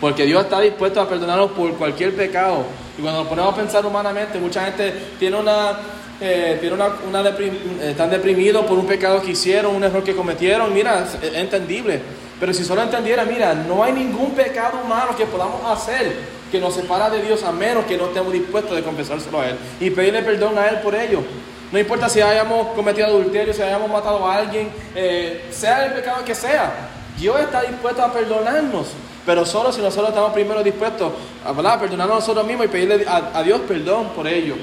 [0.00, 2.64] Porque Dios está dispuesto a perdonarnos por cualquier pecado.
[2.98, 5.78] Y cuando nos ponemos a pensar humanamente, mucha gente tiene una,
[6.20, 6.88] eh, tiene una,
[7.28, 10.72] eh, están deprimidos por un pecado que hicieron, un error que cometieron.
[10.72, 12.00] Mira, es entendible.
[12.40, 16.74] Pero si solo entendiera, mira, no hay ningún pecado humano que podamos hacer que nos
[16.74, 20.22] separa de Dios a menos que no estemos dispuestos de confesárselo a Él y pedirle
[20.22, 21.22] perdón a Él por ello.
[21.72, 26.24] No importa si hayamos cometido adulterio, si hayamos matado a alguien, eh, sea el pecado
[26.24, 26.72] que sea.
[27.18, 28.88] Dios está dispuesto a perdonarnos,
[29.24, 31.12] pero solo si nosotros estamos primero dispuestos
[31.44, 34.54] a perdonarnos a nosotros mismos y pedirle a, Dios perdón por ello.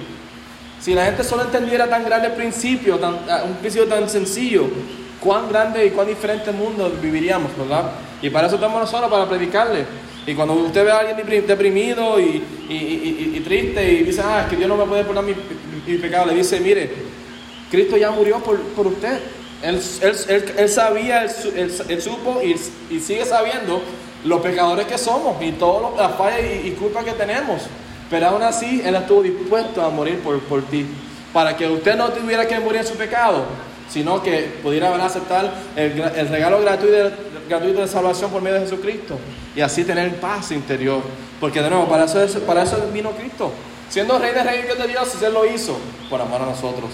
[0.79, 4.67] Si la gente solo entendiera tan grande principio, tan, un principio tan sencillo,
[5.19, 7.91] cuán grande y cuán diferente mundo viviríamos, ¿verdad?
[8.21, 9.85] Y para eso estamos nosotros, para predicarle.
[10.25, 14.69] Y cuando usted ve a alguien deprimido y, triste y dice, ah, es que Dios
[14.69, 16.89] no me puede perdonar mi, pecado, le dice, mire,
[17.69, 19.19] Cristo ya murió por, usted.
[19.61, 19.81] Él,
[20.57, 23.81] él, sabía, él, supo y, sigue sabiendo
[24.23, 27.63] los pecadores que somos y todas las fallas y, culpas que tenemos.
[28.09, 30.85] Pero aún así, Él estuvo dispuesto a morir por, por ti.
[31.33, 33.45] Para que usted no tuviera que morir en su pecado,
[33.93, 35.93] sino que pudiera aceptar el,
[36.29, 37.11] regalo gratuito
[37.47, 39.19] gratuito de salvación por medio de Jesucristo
[39.55, 41.03] y así tener paz interior.
[41.39, 43.51] Porque de nuevo, para eso, para eso vino Cristo.
[43.89, 45.77] Siendo rey de reyes de Dios, Él lo hizo
[46.09, 46.89] por amor a nosotros.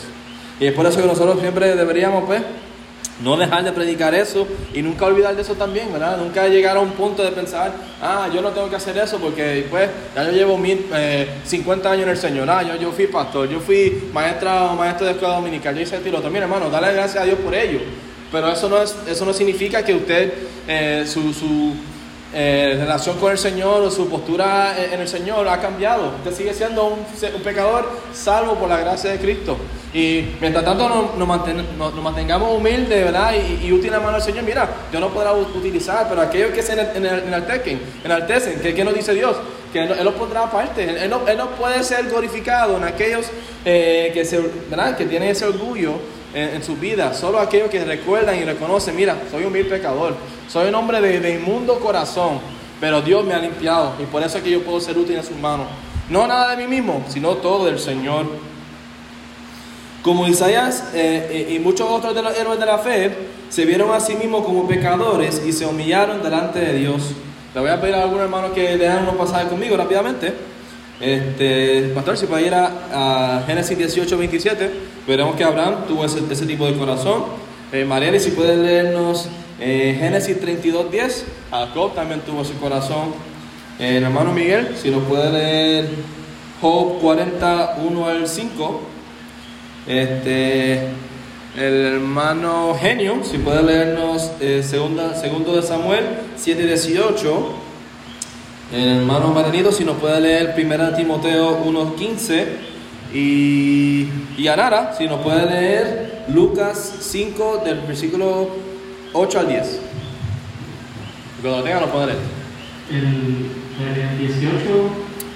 [0.59, 2.41] Y es por eso que nosotros siempre deberíamos, pues,
[3.23, 6.17] no dejar de predicar eso y nunca olvidar de eso también, ¿verdad?
[6.17, 9.43] Nunca llegar a un punto de pensar, ah, yo no tengo que hacer eso porque
[9.43, 10.85] después ya yo llevo mil,
[11.43, 14.75] 50 eh, años en el Señor, ah, yo, yo fui pastor, yo fui maestra o
[14.75, 16.21] maestro de escuela dominical, yo hice el tiro.
[16.29, 17.79] Mira, hermano, dale gracias a Dios por ello.
[18.31, 20.33] Pero eso no, es, eso no significa que usted,
[20.67, 21.73] eh, su,
[22.31, 26.13] eh, relación con el Señor o su postura en el Señor ha cambiado.
[26.17, 26.99] Usted sigue siendo un,
[27.43, 29.57] pecador salvo por la gracia de Cristo.
[29.93, 33.33] Y mientras tanto nos, nos, mantengamos humildes ¿verdad?
[33.33, 36.61] y, y útiles a mano al Señor, mira, yo no podrá utilizar, pero aquellos que
[36.61, 39.35] se enaltecen, enaltecen, ¿qué, nos dice Dios?
[39.73, 41.03] Que Él, los pondrá aparte.
[41.03, 43.25] Él, no, él, no, puede ser glorificado en aquellos
[43.65, 44.39] eh, que, se,
[44.69, 44.95] ¿verdad?
[44.95, 45.93] que tienen ese orgullo
[46.33, 47.13] en, su vida.
[47.13, 50.15] Solo aquellos que recuerdan y reconocen, mira, soy un vil pecador,
[50.47, 52.39] soy un hombre de, inmundo corazón,
[52.79, 55.23] pero Dios me ha limpiado y por eso es que yo puedo ser útil en
[55.23, 55.67] sus manos.
[56.09, 58.25] No nada de mí mismo, sino todo del Señor.
[60.01, 63.15] Como Isaías eh, eh, y muchos otros de los héroes de la fe
[63.49, 67.11] se vieron a sí mismos como pecadores y se humillaron delante de Dios.
[67.53, 70.33] Le voy a pedir a algunos hermanos que lean unos pasajes conmigo rápidamente.
[70.99, 74.71] Este, pastor, si puede ir a, Génesis 18, 27,
[75.07, 77.23] veremos que Abraham tuvo ese, tipo de corazón.
[77.71, 83.13] Eh, si puede leernos eh, Génesis 32, 10, Jacob también tuvo ese corazón.
[83.79, 85.89] Eh, hermano Miguel, si nos puede leer
[86.61, 88.81] Job 41 al 5.
[89.87, 90.73] Este,
[91.57, 96.03] el hermano Genio, si puede leernos eh, segunda, segundo de Samuel
[96.35, 97.68] 7, 18.
[98.71, 102.45] El hermano Maranito, si nos puede leer 1 Timoteo 1.15
[103.15, 108.49] y, y Anara, si nos puede leer Lucas 5 del versículo
[109.13, 109.79] 8 al 10.
[111.41, 112.19] Cuando lo tenga, lo puede leer.
[112.91, 113.59] El,
[114.19, 114.55] 18.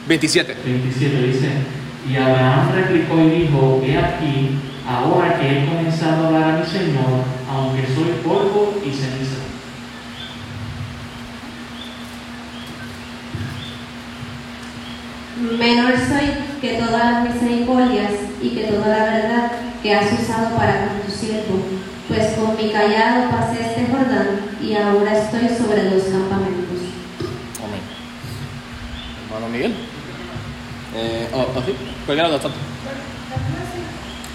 [0.07, 0.55] 27.
[0.65, 1.49] 27 dice,
[2.07, 4.49] y Abraham replicó y dijo, he aquí,
[4.87, 9.42] ahora que he comenzado a hablar a mi Señor, aunque soy polvo y ceniza.
[15.51, 19.51] Menor soy que todas las misericordias y que toda la verdad
[19.81, 21.59] que has usado para con tu siervo,
[22.07, 26.79] pues con mi callado pasé este Jordán y ahora estoy sobre los campamentos.
[27.59, 27.81] Amén.
[29.27, 29.75] Hermano Miguel.
[30.95, 31.75] Eh, oh, oh, sí.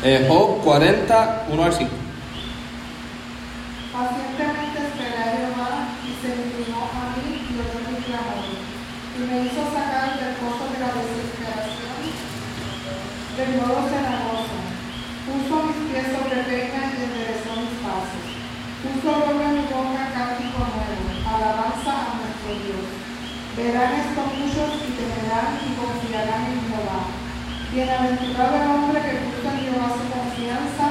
[0.05, 1.90] Eh, Job 40, 1 al 5.
[3.92, 8.68] Pacientemente esperé a Jehová y se inclinó a mí y oyó mi clamor
[9.18, 10.78] y me hizo sacar del pozo de
[13.38, 14.59] del modo cenagoso.
[15.22, 18.27] Puso mis pies sobre peña y enderezó mis pasos.
[18.83, 22.87] Puso en mi boca cántico nuevo, alabanza a nuestro Dios.
[23.55, 27.01] Verán esto muchos y temerán y confiarán en Jehová.
[27.70, 30.87] Bienaventurado el hombre que puso en Jehová su confianza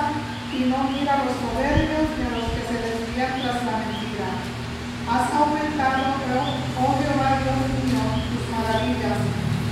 [0.55, 4.31] y no mira los soberbios ni a los que se desvían tras la mentira.
[5.03, 6.15] Has aumentado,
[6.79, 8.03] oh Jehová Dios mío,
[8.55, 9.19] maravillas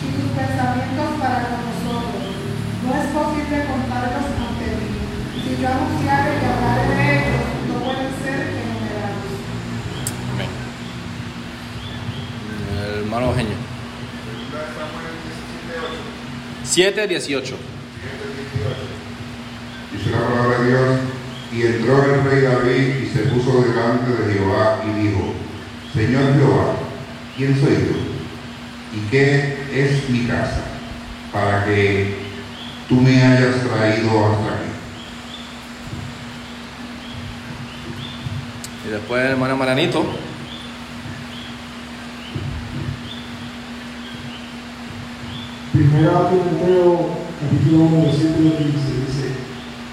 [0.04, 1.75] y tus pensamientos para con nosotros.
[1.75, 1.75] No
[3.46, 4.88] posible contarlos ante ti.
[5.44, 9.30] Si yo anunciare y hablaré de ellos, no pueden ser enumerados.
[10.34, 10.50] Amén.
[12.78, 13.58] El hermano Eugenio.
[16.64, 17.58] 7, 18.
[19.92, 21.00] Dice la palabra de Dios,
[21.54, 25.34] y entró el rey David y se puso delante de Jehová y dijo,
[25.94, 26.76] Señor Jehová,
[27.38, 28.16] ¿quién soy yo?
[28.96, 30.64] y qué es mi casa
[31.34, 32.25] para que
[32.88, 34.72] tú me hayas traído hasta aquí.
[38.86, 40.06] Y después el hermano Maranito.
[45.74, 47.10] Primera Timoteo,
[47.42, 49.36] capítulo 1, versículo 15, dice,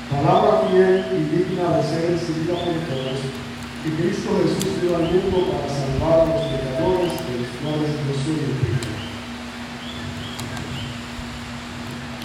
[0.09, 3.19] palabra fiel y digna de ser recibida por todos,
[3.83, 8.15] que Cristo Jesús dio al mundo para salvar a los pecadores, de los cuales yo
[8.15, 8.93] soy el primero.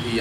[0.07, 0.19] Y.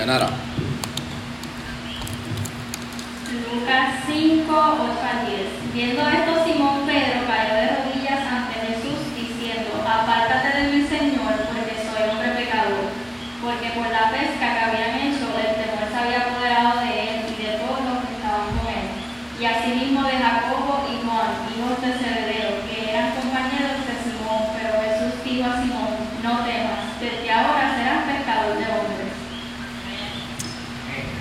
[3.46, 5.74] Lucas 5, 8 a 10.
[5.74, 11.78] Viendo esto, Simón Pedro cayó de rodillas ante Jesús diciendo, apártate de mi Señor, porque
[11.86, 12.90] soy hombre pecador.
[13.38, 17.34] Porque por la pesca que habían hecho, el temor se había apoderado de él y
[17.38, 18.90] de todos los que estaban con él.
[19.38, 24.50] Y asimismo de Jacobo y Juan, hijos de Zebedeo, que eran compañeros de Simón.
[24.50, 25.94] Pero Jesús dijo a Simón,
[26.26, 29.26] no temas, desde ahora serás pescador de hombres.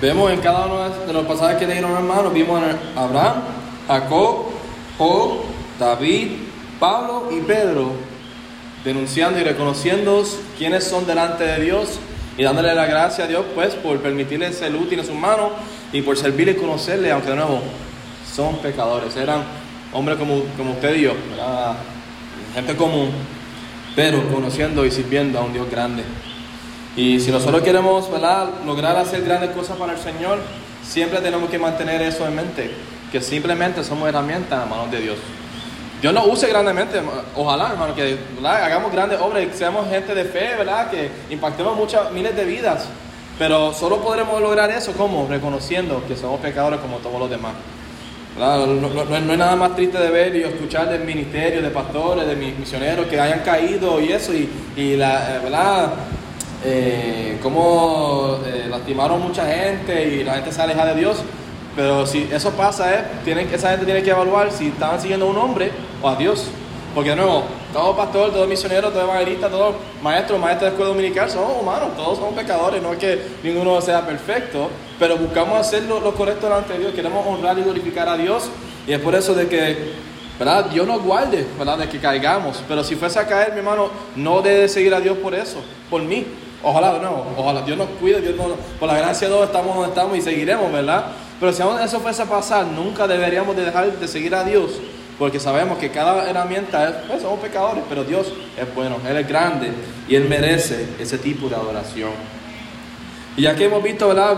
[0.00, 2.60] Vemos en cada uno de los pasajes que leyeron hermanos, vimos
[2.94, 3.34] a Abraham,
[3.88, 4.44] Jacob,
[4.98, 5.38] Job,
[5.78, 6.32] David,
[6.78, 7.92] Pablo y Pedro
[8.84, 10.22] denunciando y reconociendo
[10.58, 11.98] quiénes son delante de Dios
[12.36, 15.52] y dándole la gracia a Dios pues por permitirle ser útil en sus manos
[15.92, 17.62] y por servirle y conocerle, aunque de nuevo
[18.30, 19.44] son pecadores, eran
[19.94, 21.14] hombres como, como usted y yo,
[22.54, 23.10] gente común,
[23.94, 26.04] pero conociendo y sirviendo a un Dios grande.
[26.96, 28.08] Y si nosotros queremos
[28.64, 30.38] lograr hacer grandes cosas para el Señor,
[30.82, 32.70] siempre tenemos que mantener eso en mente,
[33.12, 35.16] que simplemente somos herramientas en manos de Dios.
[36.00, 37.00] Dios nos use grandemente,
[37.34, 40.90] ojalá, hermano, que hagamos grandes obras y seamos gente de fe, ¿verdad?
[40.90, 42.86] Que impactemos muchas, miles de vidas.
[43.38, 45.26] Pero solo podremos lograr eso, ¿cómo?
[45.28, 47.52] Reconociendo que somos pecadores como todos los demás.
[48.38, 52.36] No, no- no- nada más triste de ver y escuchar del ministerio, de pastores, de
[52.36, 55.92] mis misioneros que hayan caído y eso, y, y la, eh, ¿verdad?
[56.64, 61.18] Eh, cómo eh, lastimaron mucha gente y la gente se aleja de Dios.
[61.76, 65.30] Pero si eso pasa, eh, tienen, esa gente tiene que evaluar si estaban siguiendo a
[65.30, 65.70] un hombre
[66.02, 66.46] o a Dios.
[66.94, 67.42] Porque de nuevo,
[67.74, 72.16] todo pastor, todo misionero, todo evangelista, todo maestro, maestro de escuela dominical, somos humanos, todos
[72.16, 76.72] somos pecadores, no es que ninguno sea perfecto, pero buscamos hacer lo, lo correcto delante
[76.72, 78.44] de Dios, queremos honrar y glorificar a Dios,
[78.86, 79.92] y es por eso de que,
[80.38, 80.70] ¿verdad?
[80.70, 81.76] Dios nos guarde, ¿verdad?
[81.76, 85.18] De que caigamos, pero si fuese a caer, mi hermano, no debe seguir a Dios
[85.18, 85.58] por eso,
[85.90, 86.24] por mí.
[86.68, 88.34] Ojalá, nuevo, ojalá Dios nos cuide, Dios
[88.80, 91.12] por la gracia de Dios estamos donde estamos y seguiremos, ¿verdad?
[91.38, 94.72] Pero si eso fuese a pasar, nunca deberíamos de dejar de seguir a Dios,
[95.16, 99.28] porque sabemos que cada herramienta es, pues, somos pecadores, pero Dios es bueno, Él es
[99.28, 99.70] grande
[100.08, 102.10] y Él merece ese tipo de adoración.
[103.36, 104.36] Y ya que hemos visto, ¿verdad?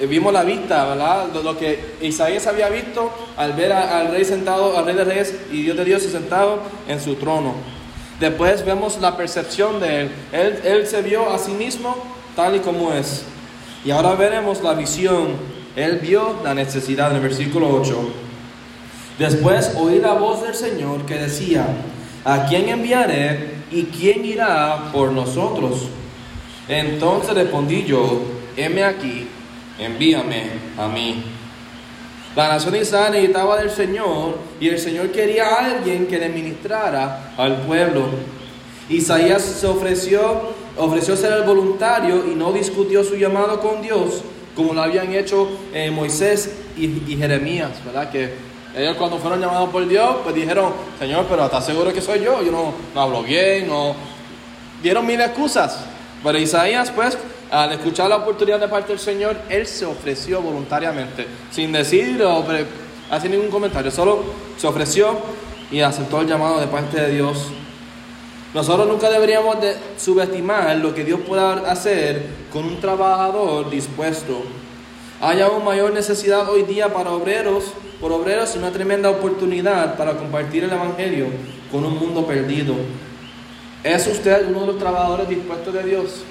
[0.00, 1.26] Eh, Vimos la vista, ¿verdad?
[1.44, 5.62] Lo, que Isaías había visto al ver al rey sentado, al rey de reyes y
[5.62, 7.77] Dios de Dios sentado en su trono.
[8.20, 10.10] Después vemos la percepción de él.
[10.32, 10.86] él.
[10.86, 11.96] Se vio a sí mismo
[12.34, 13.24] tal y como es.
[13.84, 15.36] Y ahora veremos la visión.
[15.76, 17.96] Él vio la necesidad en el versículo 8.
[19.18, 21.66] Después oí la voz del Señor que decía,
[22.24, 25.88] ¿a quién enviaré y quién irá por nosotros?
[26.68, 28.22] Entonces respondí yo,
[28.56, 29.26] heme aquí,
[29.78, 31.24] envíame a mí.
[32.38, 36.28] La nación de Israel necesitaba del Señor y el Señor quería a alguien que le
[36.28, 38.04] ministrara al pueblo.
[38.88, 44.22] Isaías se ofreció, ofreció ser el voluntario y no discutió su llamado con Dios
[44.54, 48.08] como lo habían hecho eh, Moisés y, Jeremías, ¿verdad?
[48.08, 48.32] Que
[48.76, 52.40] ellos cuando fueron llamados por Dios, pues dijeron, Señor, pero ¿estás seguro que soy yo?
[52.44, 53.96] Yo no, no hablo bien, no...
[54.80, 55.80] Dieron mil excusas.
[56.22, 57.18] Pero Isaías, pues,
[57.50, 62.44] al escuchar la oportunidad de parte del Señor, él se ofreció voluntariamente, sin decir o
[63.10, 64.22] hacer ningún comentario, solo
[64.56, 65.16] se ofreció
[65.70, 67.48] y aceptó el llamado de parte de Dios.
[68.54, 74.42] Nosotros nunca deberíamos de subestimar lo que Dios pueda hacer con un trabajador dispuesto.
[75.20, 77.64] Hay aún mayor necesidad hoy día para obreros,
[78.00, 81.26] por obreros una tremenda oportunidad para compartir el Evangelio
[81.70, 82.74] con un mundo perdido.
[83.84, 86.24] ¿Es usted uno de los trabajadores dispuestos de Dios?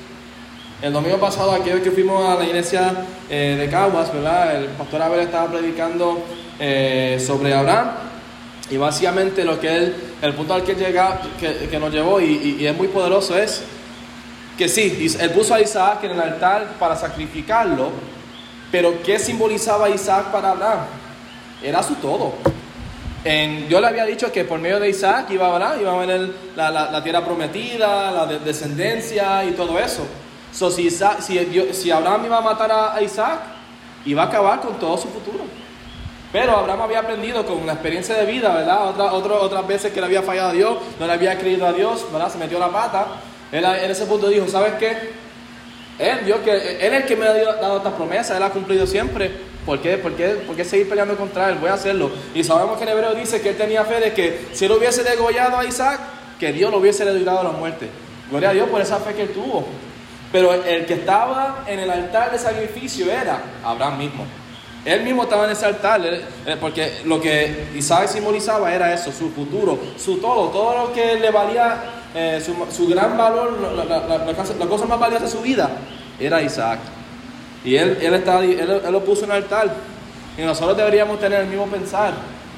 [0.82, 2.94] El domingo pasado, aquel que fuimos a la iglesia
[3.30, 4.56] eh, de Caguas, ¿verdad?
[4.58, 6.20] El pastor Abel estaba predicando
[6.60, 7.90] eh, sobre Abraham
[8.70, 12.26] y básicamente lo que él, el punto al que, llega, que, que nos llevó y,
[12.26, 13.64] y- y es muy poderoso es
[14.56, 17.90] que sí, él puso a Isaac en el altar para sacrificarlo,
[18.72, 20.80] pero ¿qué simbolizaba Isaac para Abraham?
[21.64, 22.34] Era su todo.
[23.24, 25.80] En, yo le había dicho que por medio de Isaac iba, ¿verdad?
[25.82, 30.06] iba a venir la, la- la tierra prometida, la de- descendencia y todo eso.
[30.58, 33.42] So, si, Isaac- si, Dios- si Abraham iba a matar a, a Isaac,
[34.06, 35.44] iba a acabar con todo su futuro.
[36.32, 38.88] Pero Abraham había aprendido con la experiencia de vida, ¿verdad?
[38.90, 41.74] Otra, otra- otras veces que le había fallado a Dios, no le había creído a
[41.74, 42.32] Dios, ¿verdad?
[42.32, 43.06] Se metió la pata.
[43.52, 45.12] Él en ese punto dijo, ¿sabes qué?
[46.00, 48.86] Él, Dios, que, él es el que me ha dado estas promesas, Él ha cumplido
[48.88, 49.32] siempre.
[49.66, 51.58] ¿Por qué, por, qué, ¿Por qué seguir peleando contra Él?
[51.60, 52.10] Voy a hacerlo.
[52.34, 55.04] Y sabemos que en Hebreo dice que Él tenía fe de que si Él hubiese
[55.04, 56.00] degollado a Isaac,
[56.40, 57.90] que Dios lo hubiese librado de la muerte.
[58.30, 59.66] Gloria a Dios por esa fe que Él tuvo.
[60.32, 64.26] Pero el que estaba en el altar de sacrificio era Abraham mismo.
[64.86, 69.12] Él mismo estaba en ese altar, él- él- porque lo que Isaac simbolizaba era eso,
[69.12, 71.78] su futuro, su todo, todo lo que le valía,
[72.16, 75.70] eh, su, gran valor, la, la- cosa, más valiosa de su vida,
[76.20, 76.80] era Isaac.
[77.66, 79.74] Y él, él, estaba, él, lo puso en el altar.
[80.38, 82.14] Y nosotros deberíamos tener el mismo pensar,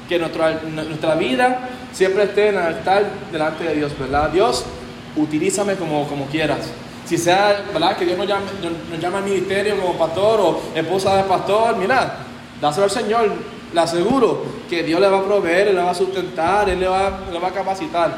[0.08, 4.28] que nuestra vida siempre esté en el altar delante de Dios, ¿verdad?
[4.30, 4.64] Dios,
[5.16, 6.70] utilízame como, como quieras.
[7.10, 7.96] Si sea, ¿verdad?
[7.96, 8.46] Que Dios nos llame,
[8.88, 12.18] nos llame al ministerio como pastor o esposa de pastor, mira,
[12.60, 13.32] dáselo al Señor.
[13.72, 17.18] Le aseguro que Dios le va a proveer, le va a sustentar, Él le va,
[17.32, 18.16] le va a capacitar.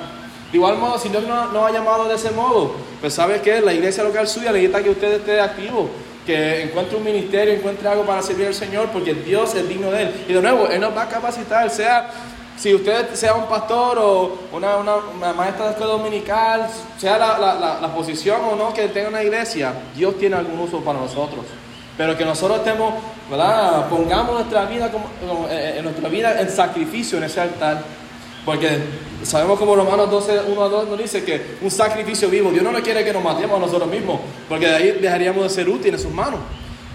[0.50, 3.62] De igual modo, si Dios no nos ha llamado de ese modo, pues sabe que
[3.62, 5.88] la iglesia local suya necesita que usted esté activo,
[6.26, 10.02] que encuentre un ministerio, encuentre algo para servir al Señor, porque Dios es digno de
[10.02, 10.24] Él.
[10.28, 12.10] Y de nuevo, Él nos va a capacitar, sea
[12.62, 17.78] si usted sea un pastor o una, una- maestra de escuela dominical, sea la, la-
[17.80, 21.44] la- posición o no que tenga una iglesia, Dios tiene algún uso para nosotros.
[21.98, 22.94] Pero que nosotros estemos,
[23.28, 23.88] ¿verdad?
[23.88, 27.82] Pongamos nuestra vida, como, como, eh, en nuestra vida en sacrificio en ese altar.
[28.44, 28.78] Porque
[29.24, 32.70] sabemos como Romanos 12, 1 a 2 nos dice que un sacrificio vivo, Dios no
[32.70, 36.00] nos quiere que nos matemos a nosotros mismos, porque de ahí dejaríamos de ser útiles
[36.00, 36.38] en sus manos.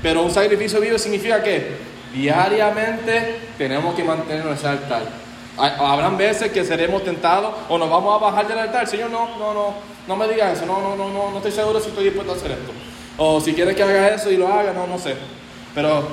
[0.02, 1.76] Pero un sacrificio vivo significa que
[2.14, 5.27] diariamente tenemos que mantenernos en ese altar.
[5.58, 8.88] Habrán veces que seremos tentados o nos vamos a bajar del altar.
[8.88, 9.74] Señor, no, no, no,
[10.08, 10.66] no me digas eso.
[10.66, 12.72] No, no, no, no, no estoy seguro si estoy dispuesto a hacer esto.
[13.18, 15.16] O si quieres que haga eso y lo haga, no, no sé.
[15.74, 16.08] Pero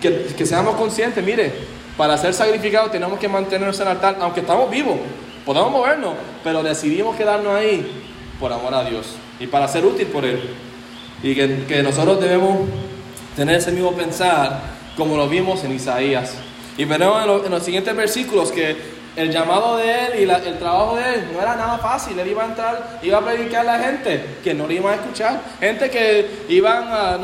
[0.00, 1.52] que, que seamos conscientes, mire,
[1.96, 4.96] para ser sacrificados tenemos que mantenernos en el altar, aunque estamos vivos,
[5.46, 6.12] podemos movernos,
[6.44, 8.04] pero decidimos quedarnos ahí
[8.38, 9.06] por amor a Dios
[9.40, 10.54] y para ser útil por Él.
[11.22, 12.58] Y que, que nosotros debemos
[13.34, 14.60] tener ese mismo pensar
[14.96, 16.34] como lo vimos en Isaías.
[16.76, 18.76] Y veremos en, lo- en los siguientes versículos que
[19.16, 22.18] el llamado de él y la- el trabajo de él no era nada fácil.
[22.18, 24.96] Él iba a entrar, iba a predicar a la gente que no le iban a
[24.96, 25.40] escuchar.
[25.58, 27.18] Gente que iban a,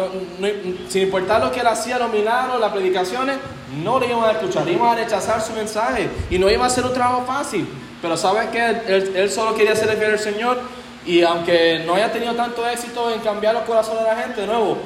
[0.88, 3.36] sin importar lo que él hacía, los milagros, las predicaciones,
[3.82, 6.84] no le iban a escuchar, iban a rechazar su mensaje y no iba a ser
[6.84, 7.66] un trabajo fácil.
[8.00, 9.12] Pero ¿sabes qué?
[9.14, 10.60] Él, solo quería ser fiel al Señor
[11.06, 14.46] y aunque no haya tenido tanto éxito en cambiar los corazones de la gente, de
[14.46, 14.78] nuevo,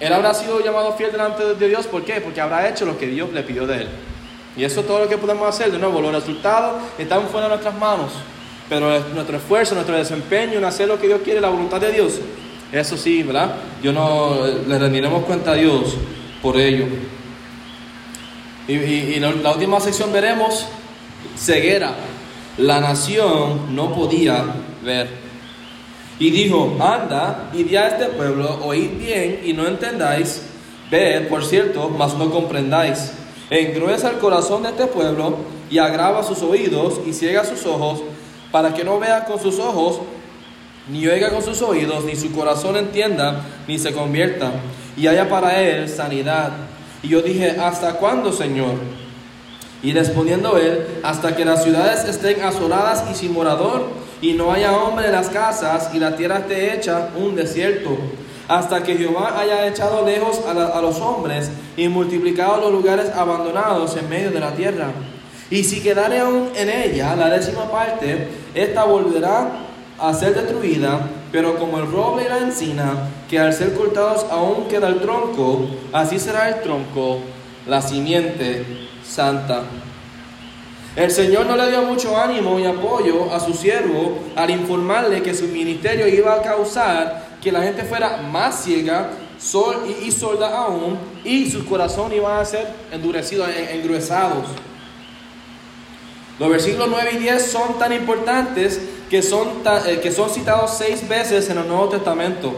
[0.00, 1.86] él habrá sido llamado fiel delante de Dios.
[1.86, 2.20] ¿Por qué?
[2.20, 3.88] Porque habrá hecho lo que Dios le pidió de él.
[4.56, 5.70] Y eso es todo lo que podemos hacer.
[5.70, 8.12] De nuevo, los resultados están fuera de nuestras manos.
[8.68, 11.92] Pero es nuestro esfuerzo, nuestro desempeño en hacer lo que Dios quiere, la voluntad de
[11.92, 12.14] Dios,
[12.72, 13.54] eso sí, ¿verdad?
[13.80, 15.94] Yo no le rendiremos cuenta a Dios
[16.42, 16.86] por ello.
[18.66, 20.66] Y, y- la última sección veremos
[21.38, 21.92] ceguera.
[22.58, 24.44] La nación no podía
[24.82, 25.25] ver.
[26.18, 30.42] Y dijo, anda y di a este pueblo, oíd bien y no entendáis,
[30.90, 33.12] ved, por cierto, mas no comprendáis.
[33.50, 35.36] Engruesa el corazón de este pueblo
[35.70, 38.00] y agrava sus oídos y ciega sus ojos,
[38.50, 40.00] para que no vea con sus ojos,
[40.88, 44.52] ni oiga con sus oídos, ni su corazón entienda, ni se convierta,
[44.96, 46.52] y haya para él sanidad.
[47.02, 48.74] Y yo dije, ¿hasta cuándo, Señor?
[49.82, 54.76] Y respondiendo él, hasta que las ciudades estén asoladas y sin morador, y no haya
[54.76, 57.96] hombre en las casas, y la tierra esté hecha un desierto,
[58.48, 63.96] hasta que Jehová haya echado lejos a, a los hombres y multiplicado los lugares abandonados
[63.96, 64.90] en medio de la tierra.
[65.50, 69.48] Y si quedare aún en ella la décima parte, esta volverá
[69.98, 71.00] a ser destruida,
[71.32, 75.66] pero como el roble y la encina, que al ser cortados aún queda el tronco,
[75.92, 77.18] así será el tronco,
[77.66, 78.64] la simiente
[79.04, 79.62] santa.
[80.96, 85.34] El Señor no le dio mucho ánimo y apoyo a su siervo al informarle que
[85.34, 89.10] su ministerio iba a causar que la gente fuera más ciega
[90.02, 94.46] y, sorda aún, y su corazón iba a ser endurecido, en- engruesados.
[96.38, 98.80] Los versículos 9 y 10 son tan importantes
[99.10, 99.48] que son,
[99.86, 102.54] eh, que son citados seis veces en el Nuevo Testamento.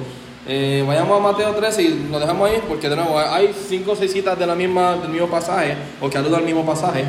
[0.47, 3.97] Eh, vayamos a Mateo 13 y lo dejamos ahí porque de nuevo hay cinco o
[3.97, 7.05] seis citas de la misma, del mismo pasaje o que aludan al mismo pasaje.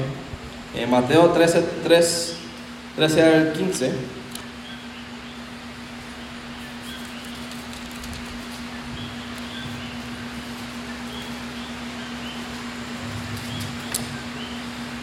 [0.76, 2.36] Eh, Mateo 13, 3,
[2.95, 3.91] 13 al 15.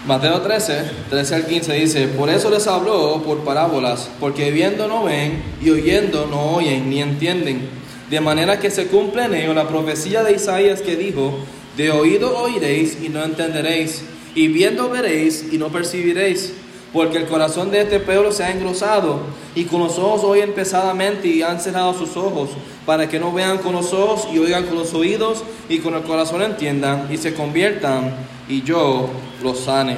[0.06, 5.02] Mateo 13, 13 al 15 dice, por eso les habló por parábolas, porque viendo no
[5.02, 7.68] ven y oyendo no oyen ni entienden,
[8.08, 11.36] de manera que se cumple en ello la profecía de Isaías que dijo,
[11.76, 14.04] de oído oiréis y no entenderéis,
[14.37, 16.53] y viendo veréis y no percibiréis,
[16.93, 19.18] porque el corazón de este pueblo se ha engrosado,
[19.55, 22.51] y con los ojos oyen pesadamente y han cerrado sus ojos,
[22.84, 26.03] para que no vean con los ojos y oigan con los oídos, y con el
[26.03, 28.14] corazón entiendan y se conviertan,
[28.47, 29.09] y yo
[29.43, 29.97] los sane.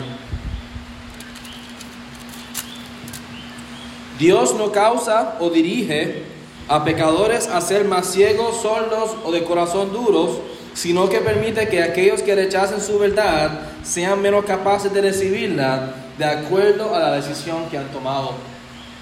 [4.21, 6.23] Dios no causa o dirige
[6.69, 10.31] a pecadores a ser más ciegos, sordos o de corazón duros,
[10.79, 13.51] sino que permite que aquellos que rechacen su verdad
[13.83, 18.35] sean menos capaces de recibirla de acuerdo a la decisión que han tomado.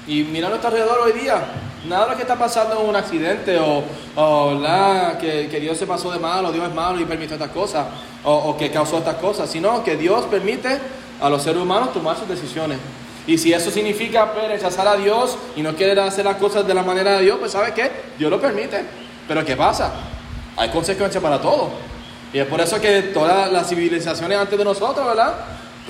[0.07, 1.45] Y mira a nuestro alrededor hoy día,
[1.87, 5.19] nada de lo que está pasando es un accidente o, o ¿verdad?
[5.19, 7.89] Que, que Dios se pasó de malo, Dios es malo y permitió estas cosas,
[8.25, 10.79] o, o que causó estas cosas, sino que Dios permite
[11.21, 12.79] a los seres humanos tomar sus decisiones.
[13.27, 16.73] Y si eso significa pues, rechazar a Dios y no querer hacer las cosas de
[16.73, 17.91] la manera de Dios, pues ¿sabe qué?
[18.17, 18.83] Dios lo permite.
[19.29, 20.16] Pero ¿qué pasa?
[20.57, 21.71] Hay consecuencias para todo.
[22.33, 25.35] Y es por eso que todas las civilizaciones antes de nosotros, ¿verdad?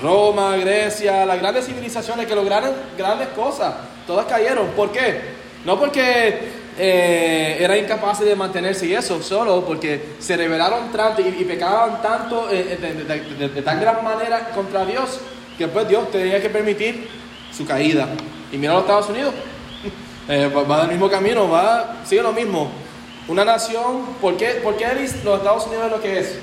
[0.01, 3.73] Roma, Grecia, las grandes civilizaciones que lograron grandes cosas,
[4.05, 4.67] todas cayeron.
[4.75, 5.21] ¿Por qué?
[5.65, 6.39] No porque
[6.77, 12.47] eh, eran incapaces de mantenerse y eso, solo porque se rebelaron tanto y, pecaban tanto
[12.51, 15.19] eh, de, de- tan gran manera contra Dios
[15.57, 17.09] que pues Dios tenía que permitir
[17.51, 18.07] su caída.
[18.51, 19.33] Y mira los Estados Unidos,
[20.29, 22.69] Eh, va, va del mismo camino, va, sigue lo mismo.
[23.27, 24.87] Una nación, ¿por qué, por qué
[25.23, 26.39] los Estados Unidos es lo que es?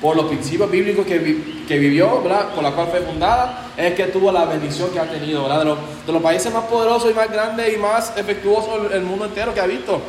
[0.00, 2.54] por los principios bíblicos que, que vivió, ¿verdad?
[2.54, 5.58] por la cual fue fundada, es que tuvo la bendición que ha tenido, ¿verdad?
[5.58, 9.26] De, los, de los países más poderosos y más grandes y más efectuosos el mundo
[9.26, 10.00] entero que ha visto.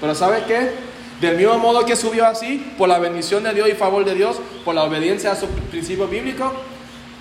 [0.00, 0.70] Pero ¿sabes qué?
[1.20, 4.36] Del mismo modo que subió así, por la bendición de Dios y favor de Dios,
[4.64, 6.52] por la obediencia a sus principios bíblicos,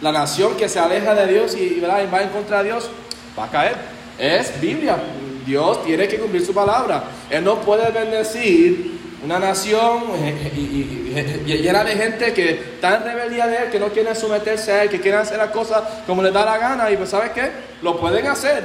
[0.01, 2.89] la nación que se aleja de Dios y, y va en contra de Dios,
[3.37, 3.77] va a caer.
[4.19, 4.97] Es Biblia.
[5.45, 7.03] Dios tiene que cumplir su palabra.
[7.29, 13.45] Él no puede bendecir una nación eh, y- llena de gente que está en rebeldía
[13.47, 16.33] de Él, que no quieren someterse a Él, que quieren hacer las cosas como les
[16.33, 16.89] da la gana.
[16.91, 17.49] Y pues, ¿sabes qué?
[17.81, 18.63] Lo pueden hacer,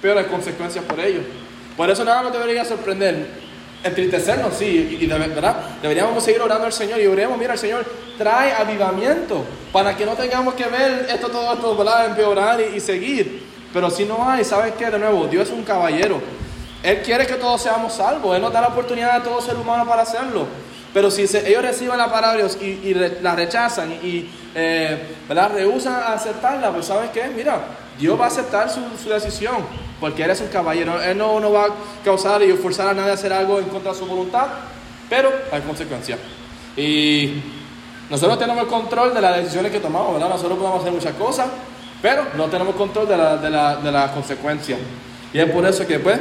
[0.00, 1.20] pero hay consecuencias por ello.
[1.76, 3.48] Por eso nada nos debería sorprender.
[3.84, 7.84] Entristecernos, sí, y de verdad, deberíamos seguir orando al Señor y oremos, mira, el Señor
[8.18, 12.06] trae avivamiento para que no tengamos que ver esto, todo esto, ¿verdad?
[12.06, 13.46] Empeorar y seguir.
[13.72, 14.90] Pero si no hay, ¿sabes qué?
[14.90, 16.20] De nuevo, Dios es un caballero.
[16.82, 18.34] Él quiere que todos seamos salvos.
[18.36, 20.46] Él nos da la oportunidad a todo ser humano para hacerlo.
[20.94, 25.52] Pero si ellos reciben la palabra y, y la rechazan y eh, ¿verdad?
[25.52, 27.28] rehusan a aceptarla, pues ¿sabes qué?
[27.28, 27.60] Mira,
[27.98, 29.56] Dios va a aceptar su, su decisión.
[30.00, 31.02] Porque Él es un caballero.
[31.02, 31.68] Él no, no va a
[32.04, 34.46] causar y forzar a nadie a hacer algo en contra de su voluntad.
[35.10, 36.18] Pero hay consecuencias.
[36.76, 37.42] Y
[38.08, 40.28] nosotros tenemos el control de las decisiones que tomamos, ¿verdad?
[40.28, 41.46] Nosotros podemos hacer muchas cosas,
[42.02, 44.78] pero no tenemos control de la, de la, de las consecuencias.
[45.32, 46.18] Y es por eso que, pues,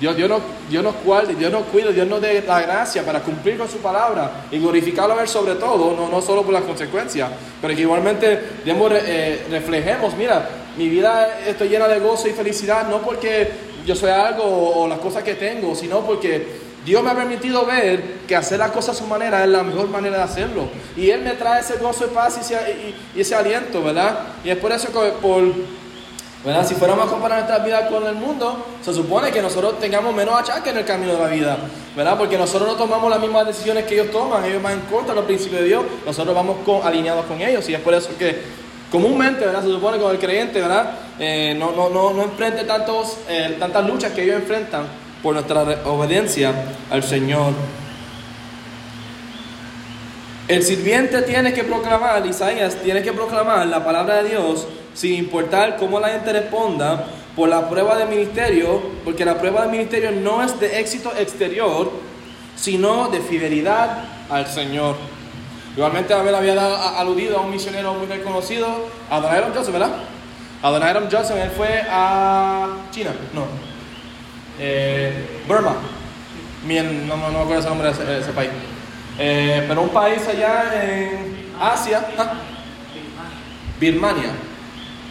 [0.00, 3.20] Dios, Dios, nos, Dios nos guarde, Dios nos cuida, Dios nos dé la gracia para
[3.20, 6.64] cumplir con su palabra y glorificarlo a Él sobre todo, no, no solo por las
[6.64, 7.30] consecuencias,
[7.60, 12.88] pero que igualmente re- eh, reflejemos, mira, mi vida estoy llena de gozo y felicidad,
[12.88, 13.48] no porque
[13.86, 18.18] yo soy algo o las cosas que tengo, sino porque Dios me ha permitido ver
[18.26, 20.68] que hacer las cosas a su manera es la mejor manera de hacerlo.
[20.96, 22.38] Y Él me trae ese gozo y paz
[23.14, 24.18] y ese, aliento, ¿verdad?
[24.44, 25.42] Y es por eso que por...
[26.44, 26.66] ¿verdad?
[26.66, 30.34] Si fuéramos a comparar nuestra vida con el mundo, se supone que nosotros tengamos menos
[30.40, 31.56] achaque en el camino de la vida,
[31.94, 32.18] ¿verdad?
[32.18, 35.20] Porque nosotros no tomamos las mismas decisiones que ellos toman, ellos van en contra de
[35.20, 38.42] los principios de Dios, nosotros vamos con- alineados con ellos, y es por eso que
[38.90, 39.62] comúnmente, ¿verdad?
[39.62, 40.90] Se supone que el creyente, ¿verdad?
[41.20, 44.86] Eh, no, no, no, no enfrente tantos, eh, tantas luchas que ellos enfrentan
[45.22, 46.52] por nuestra obediencia
[46.90, 47.52] al Señor.
[50.48, 55.76] El sirviente tiene que proclamar, Isaías tiene que proclamar la palabra de Dios sin importar
[55.76, 57.06] cómo la gente responda
[57.36, 61.90] por la prueba de ministerio, porque la prueba de ministerio no es de éxito exterior,
[62.56, 64.96] sino de fidelidad al Señor.
[65.74, 68.66] Igualmente Abel había dado- a- aludido a un misionero muy reconocido,
[69.08, 69.92] Adoniram Johnson, ¿verdad?
[70.60, 73.46] Adoniram Johnson, él fue a China, no,
[74.58, 75.76] eh, Burma,
[76.66, 78.50] Mien- no, no, me acuerdo ese nombre de ese, país.
[79.18, 82.34] Eh, pero un país allá en Asia, ah,
[83.80, 84.30] Birmania,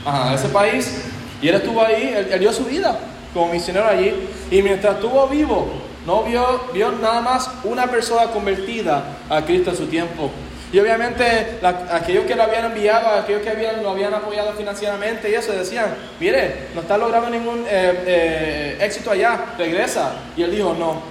[0.05, 1.03] Ajá, ese país,
[1.41, 2.97] y él estuvo ahí, él, él dio su vida
[3.33, 4.13] como misionero allí,
[4.49, 5.71] y mientras estuvo vivo,
[6.05, 10.31] no vio, vio nada más una persona convertida a Cristo en su tiempo.
[10.74, 11.59] Y obviamente
[11.91, 15.93] aquellos que lo habían enviado, aquellos que habían, lo habían apoyado financieramente y eso, decían,
[16.17, 20.13] mire, no está logrando ningún eh, eh, éxito allá, regresa.
[20.38, 21.01] Y él dijo, no,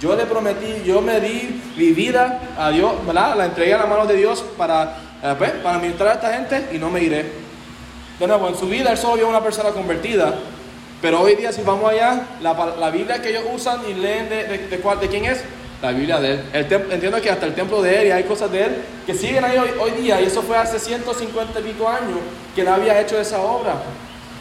[0.00, 3.36] yo le prometí, yo me di mi vida a Dios, ¿verdad?
[3.36, 6.70] La entregué a la mano de Dios para, eh, pues, para ministrar a esta gente
[6.72, 7.24] y no me iré.
[8.18, 10.34] De nuevo, en su vida él solo vio una persona convertida,
[11.00, 14.44] pero hoy día si vamos allá, la, la Biblia que ellos usan y leen de,
[14.44, 15.44] de, de de quién es,
[15.84, 16.40] la Biblia de él.
[16.90, 18.76] Entiendo que hasta el templo de él y hay cosas de él
[19.06, 22.18] que siguen ahí hoy, hoy día, y eso fue hace 150 y pico años
[22.54, 23.74] que él había hecho esa obra.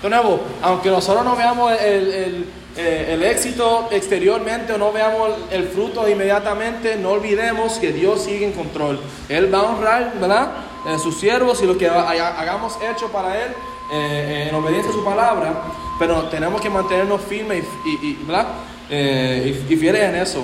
[0.01, 5.29] De nuevo, aunque nosotros no veamos el, el- eh, el éxito exteriormente o no veamos
[5.51, 8.99] el fruto inmediatamente, no olvidemos que Dios sigue en control.
[9.29, 10.47] Él va a honrar, ¿verdad?
[10.87, 13.51] Eh, sus siervos y lo que ha- hagamos hecho para Él
[13.93, 15.53] eh, en obediencia a su palabra,
[15.99, 18.47] pero tenemos que mantenernos firmes y, y- y, ¿verdad?
[18.89, 20.43] Y fieles en eso.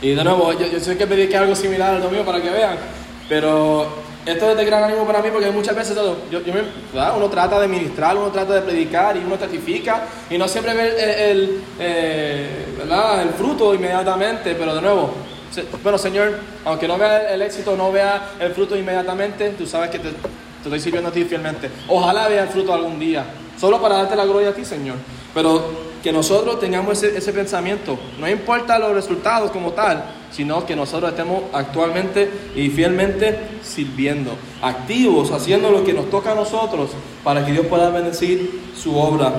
[0.00, 2.50] Y de nuevo, yo, yo sé que pedí que algo similar al domingo para que
[2.50, 2.76] vean,
[3.28, 3.86] pero
[4.24, 6.62] esto es de gran ánimo para mí porque muchas veces todo, yo, yo me-
[7.16, 10.88] uno trata de ministrar, uno trata de predicar y uno testifica y no siempre ve
[10.88, 13.22] el, el, eh, ¿verdad?
[13.22, 15.10] el fruto inmediatamente, pero de nuevo,
[15.50, 19.66] se- bueno Señor, aunque no vea el, el éxito, no vea el fruto inmediatamente, tú
[19.66, 20.16] sabes que te, te
[20.64, 21.70] estoy sirviendo a ti fielmente.
[21.88, 23.24] Ojalá vea el fruto algún día,
[23.58, 24.96] solo para darte la gloria a ti Señor,
[25.34, 27.98] pero que nosotros tengamos ese, ese pensamiento.
[28.20, 34.32] No importa los resultados como tal, sino que nosotros estemos actualmente y fielmente sirviendo,
[34.62, 36.90] activos, haciendo lo que nos toca a nosotros
[37.24, 39.32] para que Dios pueda bendecir su obra.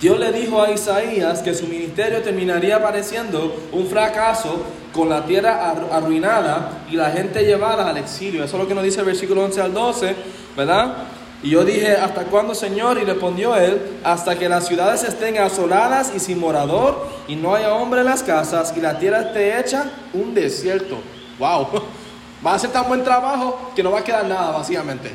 [0.00, 4.60] Dios le dijo a Isaías que su ministerio terminaría pareciendo un fracaso
[4.92, 8.42] con la tierra arru- arruinada y la gente llevada al exilio.
[8.44, 10.14] Eso es lo que nos dice el versículo 11 al 12,
[10.56, 10.94] ¿verdad?
[11.42, 12.98] Y yo dije, ¿hasta cuándo, Señor?
[12.98, 17.74] Y respondió él, hasta que las ciudades estén asoladas y sin morador, y no haya
[17.74, 20.98] hombre en las casas, y la tierra esté hecha un desierto.
[21.40, 21.68] ¡Wow!
[22.46, 25.12] Va a hacer tan buen trabajo que no va a quedar nada, básicamente.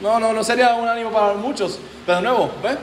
[0.00, 1.80] No, no, no sería un ánimo para muchos.
[2.06, 2.76] Pero de nuevo, ¿ves?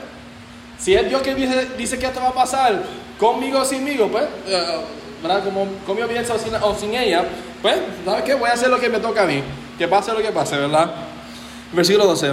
[0.78, 2.82] Si es Dios que dice, que esto va a pasar,
[3.18, 4.80] conmigo o sinmigo, pues, eh,
[5.22, 5.44] ¿verdad?
[5.44, 7.24] Como conmigo piensa o sin, o sin ella,
[7.62, 8.34] pues, ¿sabes qué?
[8.34, 9.42] Voy a hacer lo que me toca a mí.
[9.78, 10.90] Que pase lo que pase, ¿verdad?
[11.72, 12.32] Versículo 12.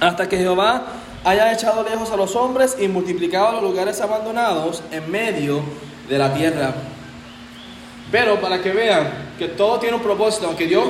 [0.00, 0.84] Hasta que Jehová
[1.24, 5.62] haya echado lejos a los hombres y multiplicado los lugares abandonados en medio
[6.08, 6.74] de la tierra.
[8.12, 10.84] Pero para que vean que todo tiene un propósito, aunque Dios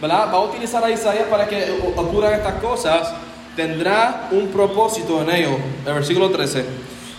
[0.00, 0.28] ¿verdad?
[0.28, 3.12] va a utilizar a Isaías para que ocurran estas cosas,
[3.56, 5.56] tendrá un propósito en ello.
[5.84, 6.64] El versículo 13.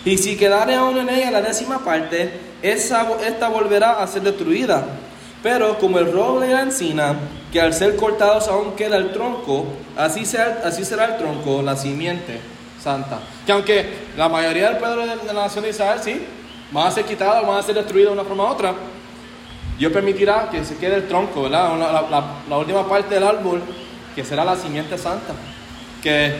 [0.04, 2.32] Y si quedare aún en ella la décima parte,
[2.62, 4.86] esa, esta volverá a ser destruida.
[5.42, 7.16] Pero como el roble y la encina,
[7.52, 11.76] que al ser cortados aún queda el tronco, así será, así será el tronco, la
[11.76, 12.40] simiente
[12.82, 13.20] santa.
[13.44, 13.86] Que aunque
[14.16, 16.24] la mayoría del pueblo de la nación de Israel, sí,
[16.70, 18.74] van a ser quitados, van a ser destruidos de una forma u otra,
[19.78, 21.76] Dios permitirá que se quede el tronco, ¿verdad?
[22.10, 23.62] La, la última parte del árbol,
[24.14, 25.32] que será la simiente santa.
[26.02, 26.34] Que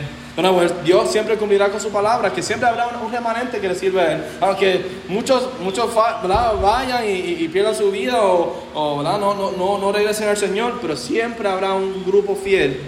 [0.85, 4.13] Dios siempre cumplirá con su palabra, que siempre habrá un remanente que le sirva a
[4.13, 4.23] Él.
[4.39, 9.03] Aunque muchos, muchos vayan y, pierdan su vida o.
[9.03, 12.79] No, no, no, no regresen al Señor, pero siempre habrá un grupo fiel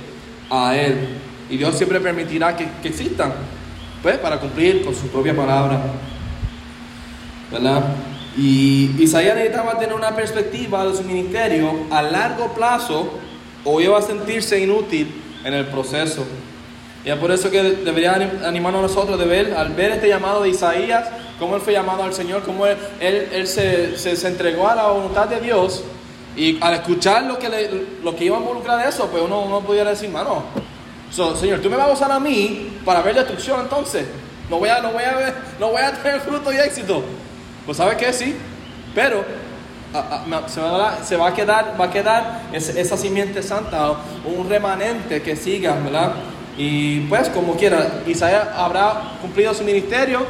[0.49, 1.17] a Él.
[1.49, 3.33] Y Dios siempre permitirá que, que existan,
[4.01, 5.81] pues, para cumplir con su propia palabra.
[7.51, 7.83] ¿Verdad?
[8.37, 13.11] Y Isaías necesitaba tener una perspectiva de su ministerio a largo plazo
[13.63, 16.25] o iba a sentirse inútil en el proceso.
[17.05, 18.13] Y es por eso que debería
[18.45, 21.05] animarnos nosotros de ver, al ver este llamado de Isaías,
[21.37, 25.27] cómo él fue llamado al Señor, cómo él, él, se, se, entregó a la voluntad
[25.27, 25.83] de Dios.
[26.37, 29.89] Y al escuchar lo que, lo que iba a involucrar eso, pues uno, uno pudiera
[29.89, 30.43] decir, mano,
[31.11, 34.05] Señor, tú me vas a usar a mí para ver destrucción entonces.
[34.49, 37.03] No voy a, no voy a, no voy a tener fruto y éxito.
[37.65, 38.35] Pues sabes que sí,
[38.95, 39.23] pero
[40.47, 43.93] se, va a, se, va a, quedar, va a quedar esa simiente santa,
[44.25, 46.13] un remanente que siga, ¿verdad?
[46.57, 50.21] Y pues como quiera, Isaías habrá cumplido su ministerio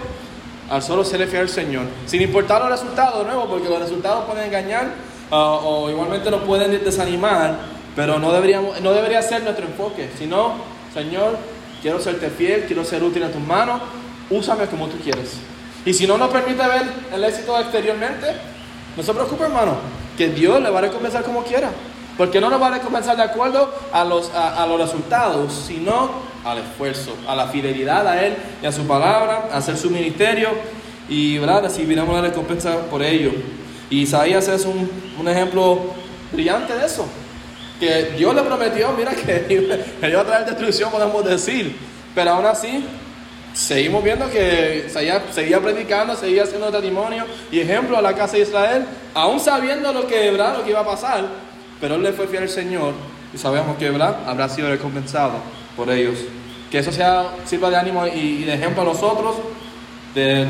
[0.69, 4.25] al solo serle fiel al Señor, sin importar los resultados, de nuevo, porque los resultados
[4.25, 4.93] pueden engañar
[5.29, 7.57] ah, o igualmente nos pueden desanimar,
[7.95, 10.53] pero no, deberíamos, no debería ser nuestro enfoque, sino,
[10.93, 11.37] Señor,
[11.81, 13.81] quiero serte fiel, quiero ser útil en tus manos,
[14.29, 15.33] úsame como tú quieres.
[15.85, 18.27] Y si no nos permite ver el éxito exteriormente,
[18.95, 19.75] no se preocupe, hermano,
[20.17, 21.71] que Dios le va a recompensar como quiera.
[22.17, 26.11] Porque no nos va a recompensar de acuerdo a los, a, los resultados, sino
[26.45, 30.49] al esfuerzo, a la fidelidad a Él y a su palabra, a hacer su ministerio
[31.09, 31.63] y ¿verdad?
[31.63, 33.31] recibiremos la recompensa por ello.
[33.89, 34.89] Y Isaías es un,
[35.19, 35.79] un ejemplo
[36.31, 37.07] brillante de eso.
[37.79, 39.45] Que Dios le prometió, mira que,
[39.99, 41.75] que iba a traer destrucción, podemos decir.
[42.13, 42.85] Pero aún así,
[43.53, 48.43] seguimos viendo que Isaías seguía predicando, seguía haciendo testimonio y ejemplo a la casa de
[48.43, 48.85] Israel,
[49.15, 50.57] aún sabiendo lo que, ¿verdad?
[50.57, 51.52] lo que iba a pasar
[51.83, 52.93] pero él le fue fiel al Señor
[53.33, 54.19] y sabemos que ¿verdad?
[54.25, 55.33] habrá sido recompensado
[55.75, 56.17] por ellos.
[56.71, 59.35] Que eso sea, sirva de ánimo y, de ejemplo a nosotros,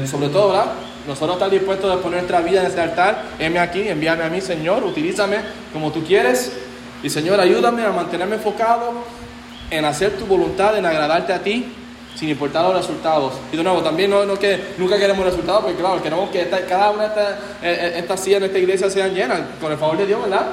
[0.05, 0.73] sobre todo, ¿verdad?
[1.07, 4.41] Nosotros estar dispuestos a poner nuestra vida en ese altar, heme aquí, envíame a mí,
[4.41, 5.37] Señor, utilízame
[5.73, 6.55] como tú quieres.
[7.01, 8.93] Y Señor, ayúdame a mantenerme enfocado
[9.71, 11.65] en hacer tu voluntad, en agradarte a ti,
[12.13, 13.33] sin importar los resultados.
[13.51, 16.91] Y de nuevo, también no, no que nunca queremos resultados, porque claro, queremos que cada
[16.91, 17.31] una de estas
[17.63, 20.45] eh, eh, sillas en esta iglesia sean llenas, con el favor de Dios, ¿verdad?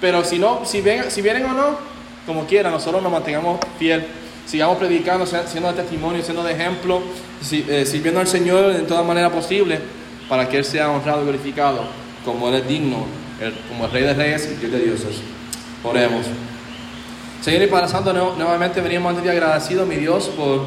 [0.00, 1.78] Pero si no, si, ven, si vienen o no,
[2.26, 4.06] como quiera, nosotros nos mantengamos fiel.
[4.46, 7.02] Sigamos predicando, siendo de testimonio, siendo de ejemplo,
[7.50, 9.78] eh, sirviendo al Señor en toda manera posible
[10.28, 11.82] para que Él sea honrado y glorificado
[12.24, 13.04] como Él es digno,
[13.68, 15.20] como el Rey de Reyes y Dios de dioses.
[15.82, 16.26] Oremos.
[17.42, 20.62] Señor y Padre Santo, nuevamente venimos ante ti agradecidos, mi Dios, por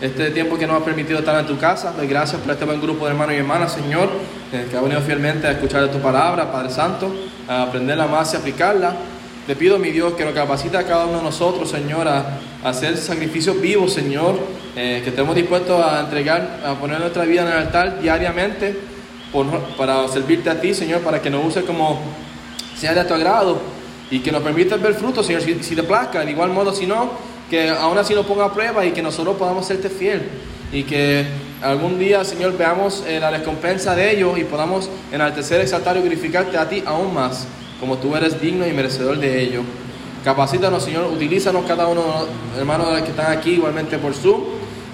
[0.00, 1.92] este tiempo que nos ha permitido estar en tu casa.
[1.92, 4.08] Doy gracias por este buen grupo de hermanos y hermanas, Señor,
[4.52, 7.12] eh, que ha venido fielmente a escuchar de tu palabra, Padre Santo,
[7.50, 8.94] aprenderla más y aplicarla.
[9.46, 12.96] Te pido, mi Dios, que nos capacite a cada uno de nosotros, Señor, a, hacer
[12.96, 14.38] sacrificios vivos, Señor,
[14.76, 18.78] eh, que estemos dispuestos a entregar, a poner nuestra vida en el altar diariamente
[19.76, 22.00] para servirte a ti, Señor, para que nos use como
[22.76, 23.60] sea de tu agrado
[24.10, 26.24] y que nos permitas ver frutos, Señor, si, si te plazca.
[26.24, 27.10] De igual modo, si no,
[27.48, 30.22] que aún así nos ponga a prueba y que nosotros podamos serte fiel
[30.72, 31.24] y que
[31.62, 36.56] algún día, Señor, veamos eh, la recompensa de ello y podamos enaltecer, exaltar y glorificarte
[36.56, 37.46] a ti aún más,
[37.78, 39.62] como tú eres digno y merecedor de ello.
[40.24, 42.26] Capacítanos, Señor, utilízanos cada uno,
[42.58, 44.42] hermanos que están aquí, igualmente por Zoom,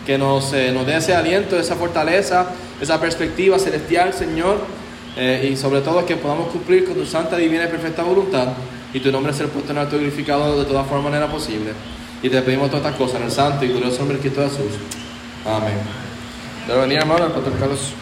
[0.06, 2.46] que nos, eh, nos dé ese aliento, esa fortaleza,
[2.80, 4.58] esa perspectiva celestial, Señor,
[5.16, 8.48] eh, y sobre todo que podamos cumplir con tu santa, divina y perfecta voluntad,
[8.94, 11.72] y tu nombre ser puesto en alto y glorificado de toda forma manera posible.
[12.22, 15.05] Y te pedimos todas estas cosas en el santo y glorioso nombre de Cristo Jesús.
[15.46, 15.78] Amén.
[16.66, 17.94] Debe venir, hermano, el pastor Carlos.